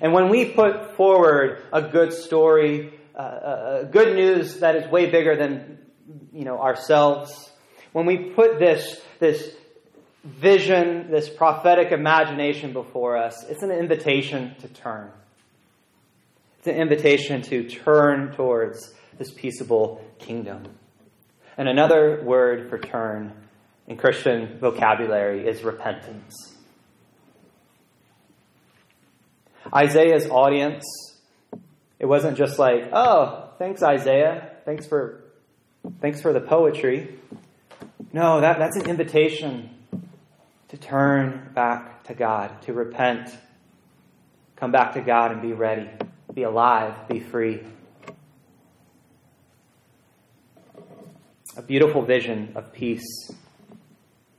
And 0.00 0.12
when 0.12 0.28
we 0.28 0.44
put 0.46 0.96
forward 0.96 1.62
a 1.72 1.82
good 1.82 2.12
story, 2.12 2.92
uh, 3.14 3.18
uh, 3.18 3.82
good 3.84 4.14
news 4.14 4.60
that 4.60 4.76
is 4.76 4.90
way 4.90 5.10
bigger 5.10 5.36
than 5.36 5.78
you 6.32 6.44
know 6.44 6.60
ourselves, 6.60 7.50
when 7.92 8.06
we 8.06 8.16
put 8.16 8.58
this 8.58 9.00
this 9.18 9.54
vision, 10.24 11.10
this 11.10 11.28
prophetic 11.28 11.90
imagination 11.90 12.72
before 12.72 13.16
us, 13.16 13.44
it's 13.48 13.62
an 13.62 13.70
invitation 13.70 14.54
to 14.60 14.68
turn. 14.68 15.10
It's 16.68 16.76
an 16.76 16.82
invitation 16.82 17.40
to 17.44 17.66
turn 17.66 18.32
towards 18.32 18.92
this 19.16 19.30
peaceable 19.30 20.04
kingdom. 20.18 20.64
And 21.56 21.66
another 21.66 22.22
word 22.22 22.68
for 22.68 22.78
turn 22.78 23.32
in 23.86 23.96
Christian 23.96 24.58
vocabulary 24.58 25.48
is 25.48 25.62
repentance. 25.62 26.34
Isaiah's 29.74 30.26
audience, 30.26 30.84
it 31.98 32.04
wasn't 32.04 32.36
just 32.36 32.58
like, 32.58 32.90
oh, 32.92 33.48
thanks, 33.58 33.82
Isaiah. 33.82 34.50
Thanks 34.66 34.86
for, 34.86 35.24
thanks 36.02 36.20
for 36.20 36.34
the 36.34 36.40
poetry. 36.42 37.18
No, 38.12 38.42
that, 38.42 38.58
that's 38.58 38.76
an 38.76 38.90
invitation 38.90 39.70
to 40.68 40.76
turn 40.76 41.50
back 41.54 42.04
to 42.04 42.14
God, 42.14 42.60
to 42.64 42.74
repent, 42.74 43.30
come 44.56 44.70
back 44.70 44.92
to 44.92 45.00
God 45.00 45.32
and 45.32 45.40
be 45.40 45.54
ready, 45.54 45.88
be 46.38 46.44
alive, 46.44 46.94
be 47.08 47.18
free. 47.18 47.60
A 51.56 51.62
beautiful 51.62 52.02
vision 52.02 52.52
of 52.54 52.72
peace. 52.72 53.32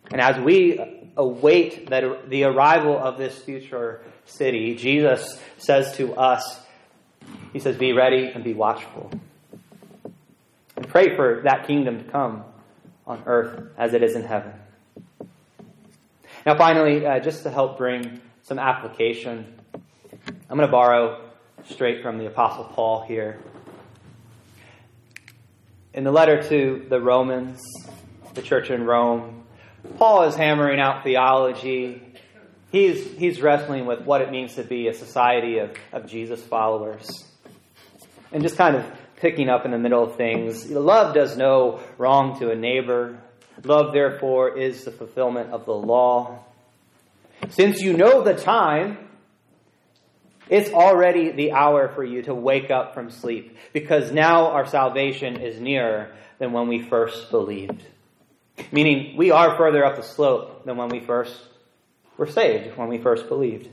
And 0.09 0.21
as 0.21 0.39
we 0.39 0.79
await 1.17 1.89
that, 1.89 2.29
the 2.29 2.45
arrival 2.45 2.97
of 2.97 3.17
this 3.17 3.37
future 3.37 4.01
city, 4.23 4.75
Jesus 4.75 5.41
says 5.57 5.97
to 5.97 6.15
us, 6.15 6.61
He 7.51 7.59
says, 7.59 7.75
Be 7.75 7.91
ready 7.91 8.31
and 8.33 8.45
be 8.45 8.53
watchful. 8.53 9.11
And 10.77 10.87
pray 10.87 11.17
for 11.17 11.41
that 11.43 11.67
kingdom 11.67 12.01
to 12.01 12.09
come 12.09 12.45
on 13.05 13.23
earth 13.25 13.73
as 13.77 13.93
it 13.93 14.03
is 14.03 14.15
in 14.15 14.23
heaven. 14.23 14.53
Now, 16.45 16.57
finally, 16.57 17.05
uh, 17.05 17.19
just 17.19 17.43
to 17.43 17.49
help 17.49 17.77
bring 17.77 18.21
some 18.43 18.57
application, 18.57 19.53
I'm 20.49 20.55
going 20.55 20.65
to 20.65 20.71
borrow 20.71 21.28
straight 21.69 22.01
from 22.01 22.17
the 22.17 22.25
Apostle 22.25 22.65
Paul 22.65 23.05
here. 23.07 23.39
In 25.93 26.03
the 26.03 26.11
letter 26.11 26.41
to 26.49 26.85
the 26.89 26.99
Romans, 26.99 27.61
the 28.33 28.41
church 28.41 28.69
in 28.69 28.85
Rome, 28.85 29.43
Paul 29.97 30.23
is 30.23 30.35
hammering 30.35 30.79
out 30.79 31.03
theology. 31.03 32.01
He's, 32.71 33.05
he's 33.17 33.41
wrestling 33.41 33.85
with 33.85 34.01
what 34.01 34.21
it 34.21 34.31
means 34.31 34.55
to 34.55 34.63
be 34.63 34.87
a 34.87 34.93
society 34.93 35.59
of, 35.59 35.75
of 35.91 36.07
Jesus 36.07 36.41
followers. 36.41 37.09
And 38.31 38.43
just 38.43 38.57
kind 38.57 38.75
of 38.75 38.85
picking 39.17 39.49
up 39.49 39.65
in 39.65 39.71
the 39.71 39.79
middle 39.79 40.03
of 40.03 40.15
things. 40.15 40.69
Love 40.69 41.13
does 41.13 41.37
no 41.37 41.81
wrong 41.97 42.39
to 42.39 42.51
a 42.51 42.55
neighbor. 42.55 43.19
Love, 43.63 43.93
therefore, 43.93 44.57
is 44.57 44.85
the 44.85 44.91
fulfillment 44.91 45.51
of 45.51 45.65
the 45.65 45.73
law. 45.73 46.43
Since 47.49 47.81
you 47.81 47.93
know 47.93 48.23
the 48.23 48.35
time, 48.35 49.08
it's 50.49 50.71
already 50.71 51.31
the 51.31 51.51
hour 51.51 51.89
for 51.89 52.03
you 52.03 52.23
to 52.23 52.33
wake 52.33 52.71
up 52.71 52.93
from 52.93 53.11
sleep, 53.11 53.57
because 53.73 54.11
now 54.11 54.47
our 54.47 54.65
salvation 54.65 55.39
is 55.39 55.59
nearer 55.59 56.11
than 56.39 56.51
when 56.51 56.67
we 56.67 56.81
first 56.81 57.31
believed. 57.31 57.83
Meaning, 58.71 59.15
we 59.15 59.31
are 59.31 59.55
further 59.55 59.85
up 59.85 59.95
the 59.95 60.03
slope 60.03 60.65
than 60.65 60.75
when 60.75 60.89
we 60.89 60.99
first 60.99 61.33
were 62.17 62.27
saved, 62.27 62.75
when 62.77 62.89
we 62.89 62.97
first 62.97 63.29
believed. 63.29 63.69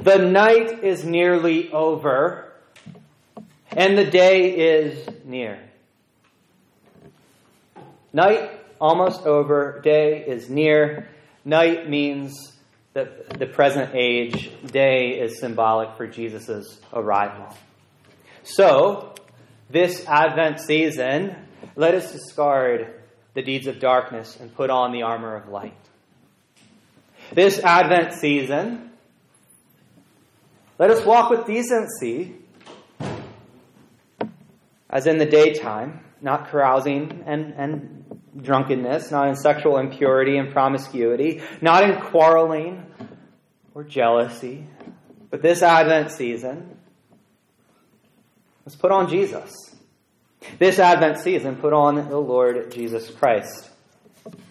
The 0.00 0.18
night 0.18 0.82
is 0.82 1.04
nearly 1.04 1.70
over, 1.70 2.52
and 3.70 3.96
the 3.96 4.04
day 4.04 4.78
is 4.80 5.08
near. 5.24 5.60
Night 8.12 8.50
almost 8.80 9.22
over, 9.22 9.80
day 9.82 10.24
is 10.24 10.48
near. 10.48 11.08
Night 11.44 11.88
means 11.88 12.53
the, 12.94 13.10
the 13.38 13.46
present 13.46 13.94
age, 13.94 14.50
day 14.64 15.18
is 15.20 15.40
symbolic 15.40 15.96
for 15.96 16.06
Jesus' 16.06 16.80
arrival. 16.92 17.48
So, 18.44 19.14
this 19.68 20.06
Advent 20.06 20.60
season, 20.60 21.34
let 21.74 21.94
us 21.94 22.12
discard 22.12 23.00
the 23.34 23.42
deeds 23.42 23.66
of 23.66 23.80
darkness 23.80 24.38
and 24.40 24.54
put 24.54 24.70
on 24.70 24.92
the 24.92 25.02
armor 25.02 25.34
of 25.34 25.48
light. 25.48 25.76
This 27.32 27.58
Advent 27.58 28.12
season, 28.12 28.92
let 30.78 30.90
us 30.90 31.04
walk 31.04 31.30
with 31.30 31.46
decency, 31.46 32.36
as 34.88 35.08
in 35.08 35.18
the 35.18 35.26
daytime, 35.26 36.04
not 36.20 36.48
carousing 36.48 37.24
and, 37.26 37.54
and 37.56 38.20
drunkenness, 38.40 39.10
not 39.10 39.28
in 39.28 39.36
sexual 39.36 39.78
impurity 39.78 40.36
and 40.36 40.52
promiscuity, 40.52 41.42
not 41.60 41.88
in 41.88 42.00
quarreling 42.00 42.84
or 43.74 43.84
jealousy. 43.84 44.66
But 45.30 45.42
this 45.42 45.62
Advent 45.62 46.10
season, 46.10 46.76
let's 48.64 48.76
put 48.76 48.90
on 48.90 49.08
Jesus. 49.08 49.52
This 50.58 50.78
Advent 50.78 51.18
season, 51.18 51.56
put 51.56 51.72
on 51.72 52.08
the 52.08 52.18
Lord 52.18 52.70
Jesus 52.70 53.10
Christ 53.10 53.70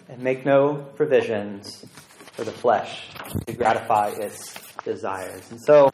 and 0.10 0.22
make 0.22 0.46
no 0.46 0.76
provisions 0.76 1.86
for 2.34 2.43
the 2.43 2.52
flesh 2.52 3.08
to 3.48 3.54
gratify 3.54 4.10
its 4.10 4.60
desires. 4.84 5.50
And 5.52 5.62
so, 5.62 5.89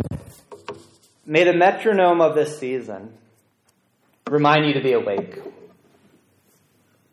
may 1.26 1.44
the 1.44 1.54
metronome 1.54 2.22
of 2.22 2.34
this 2.34 2.58
season 2.58 3.14
remind 4.28 4.66
you 4.66 4.74
to 4.74 4.82
be 4.82 4.94
awake 4.94 5.40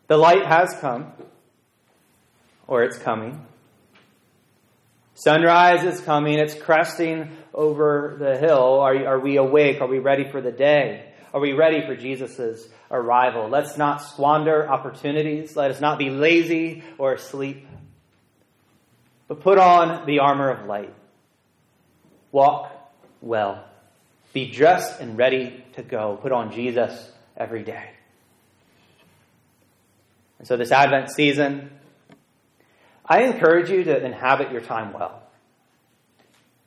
The 0.07 0.17
light 0.17 0.45
has 0.45 0.73
come, 0.79 1.11
or 2.67 2.83
it's 2.83 2.97
coming. 2.97 3.45
Sunrise 5.15 5.83
is 5.83 5.99
coming, 6.01 6.39
it's 6.39 6.53
cresting 6.53 7.35
over 7.53 8.15
the 8.19 8.37
hill. 8.37 8.79
Are, 8.79 8.95
are 9.05 9.19
we 9.19 9.37
awake? 9.37 9.81
Are 9.81 9.87
we 9.87 9.99
ready 9.99 10.29
for 10.29 10.41
the 10.41 10.51
day? 10.51 11.11
Are 11.33 11.41
we 11.41 11.53
ready 11.53 11.85
for 11.85 11.95
Jesus' 11.95 12.67
arrival? 12.89 13.49
Let's 13.49 13.77
not 13.77 14.03
squander 14.03 14.69
opportunities. 14.69 15.55
Let 15.55 15.71
us 15.71 15.81
not 15.81 15.99
be 15.99 16.09
lazy 16.09 16.83
or 16.97 17.13
asleep. 17.13 17.67
But 19.27 19.41
put 19.41 19.57
on 19.57 20.05
the 20.05 20.19
armor 20.19 20.49
of 20.49 20.67
light. 20.67 20.93
Walk 22.31 22.71
well. 23.21 23.65
Be 24.33 24.49
dressed 24.49 25.01
and 25.01 25.17
ready 25.17 25.65
to 25.73 25.83
go. 25.83 26.17
Put 26.21 26.31
on 26.31 26.53
Jesus 26.53 27.11
every 27.35 27.63
day. 27.63 27.96
And 30.39 30.47
so, 30.47 30.57
this 30.57 30.71
Advent 30.71 31.09
season, 31.11 31.71
I 33.05 33.23
encourage 33.23 33.69
you 33.69 33.83
to 33.85 34.05
inhabit 34.05 34.51
your 34.51 34.61
time 34.61 34.93
well. 34.93 35.23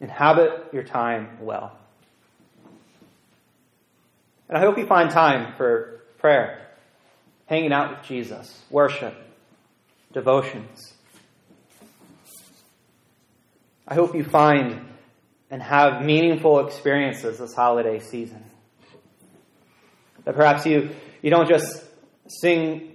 Inhabit 0.01 0.71
your 0.73 0.83
time 0.83 1.39
well. 1.41 1.77
And 4.49 4.59
I 4.59 4.61
hope 4.61 4.79
you 4.79 4.87
find 4.87 5.11
time 5.11 5.55
for 5.57 6.03
prayer, 6.19 6.67
hanging 7.47 7.73
out 7.73 7.91
with 7.91 8.09
Jesus, 8.09 8.63
worship, 8.71 9.15
devotions. 10.13 10.95
I 13.87 13.95
hope 13.95 14.15
you 14.15 14.25
find 14.25 14.87
and 15.51 15.63
have 15.63 16.05
meaningful 16.05 16.67
experiences 16.67 17.39
this 17.39 17.55
holiday 17.55 17.99
season. 17.99 18.45
That 20.25 20.35
perhaps 20.35 20.65
you, 20.65 20.91
you 21.23 21.31
don't 21.31 21.49
just 21.49 21.85
sing 22.29 22.90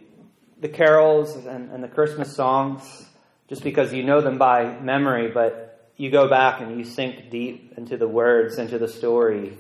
the 0.66 0.74
carols 0.74 1.36
and, 1.36 1.70
and 1.70 1.84
the 1.84 1.88
Christmas 1.88 2.36
songs 2.36 3.06
just 3.48 3.64
because 3.64 3.94
you 3.94 4.02
know 4.02 4.20
them 4.22 4.40
by 4.40 4.80
memory, 4.80 5.30
but 5.32 5.92
you 5.96 6.10
go 6.10 6.28
back 6.28 6.60
and 6.60 6.80
you 6.80 6.84
sink 6.84 7.30
deep 7.30 7.76
into 7.78 7.98
the 7.98 8.08
words, 8.08 8.58
into 8.58 8.80
the 8.80 8.88
story, 8.88 9.56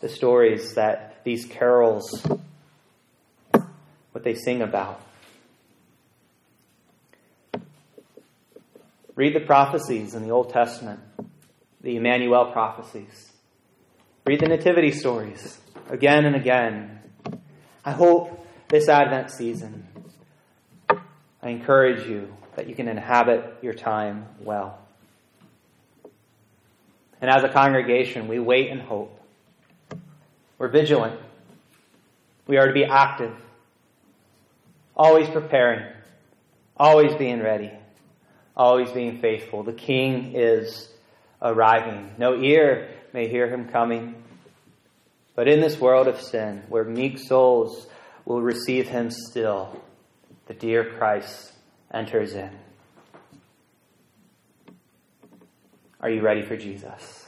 the 0.00 0.08
stories 0.08 0.74
that 0.74 1.22
these 1.22 1.44
carols, 1.44 2.26
what 4.12 4.24
they 4.24 4.34
sing 4.34 4.62
about. 4.62 5.02
Read 9.14 9.34
the 9.34 9.40
prophecies 9.40 10.14
in 10.14 10.22
the 10.22 10.30
Old 10.30 10.50
Testament, 10.50 11.00
the 11.82 11.96
Emmanuel 11.96 12.52
prophecies. 12.52 13.32
Read 14.24 14.40
the 14.40 14.48
nativity 14.48 14.92
stories 14.92 15.58
again 15.90 16.24
and 16.24 16.34
again. 16.34 17.00
I 17.84 17.90
hope 17.90 18.46
this 18.68 18.88
Advent 18.88 19.30
season, 19.30 19.86
I 21.42 21.50
encourage 21.50 22.06
you 22.06 22.34
that 22.56 22.68
you 22.68 22.74
can 22.74 22.88
inhabit 22.88 23.58
your 23.62 23.74
time 23.74 24.26
well. 24.40 24.78
And 27.20 27.30
as 27.30 27.44
a 27.44 27.48
congregation, 27.48 28.28
we 28.28 28.38
wait 28.38 28.70
and 28.70 28.80
hope. 28.80 29.20
We're 30.58 30.68
vigilant. 30.68 31.20
We 32.46 32.56
are 32.56 32.66
to 32.66 32.72
be 32.72 32.84
active, 32.84 33.34
always 34.96 35.28
preparing, 35.28 35.84
always 36.76 37.14
being 37.14 37.42
ready 37.42 37.72
always 38.58 38.90
being 38.90 39.20
faithful. 39.20 39.62
The 39.62 39.72
King 39.72 40.32
is 40.34 40.88
arriving. 41.40 42.10
No 42.18 42.34
ear 42.34 42.88
may 43.12 43.28
hear 43.28 43.48
him 43.48 43.68
coming. 43.68 44.16
But 45.36 45.46
in 45.46 45.60
this 45.60 45.78
world 45.78 46.08
of 46.08 46.20
sin, 46.20 46.64
where 46.68 46.82
meek 46.82 47.18
souls 47.18 47.86
will 48.24 48.42
receive 48.42 48.88
him 48.88 49.10
still, 49.10 49.80
the 50.48 50.54
dear 50.54 50.82
Christ 50.82 51.52
enters 51.92 52.32
in. 52.32 52.50
Are 56.00 56.10
you 56.10 56.22
ready 56.22 56.42
for 56.42 56.56
Jesus? 56.56 57.27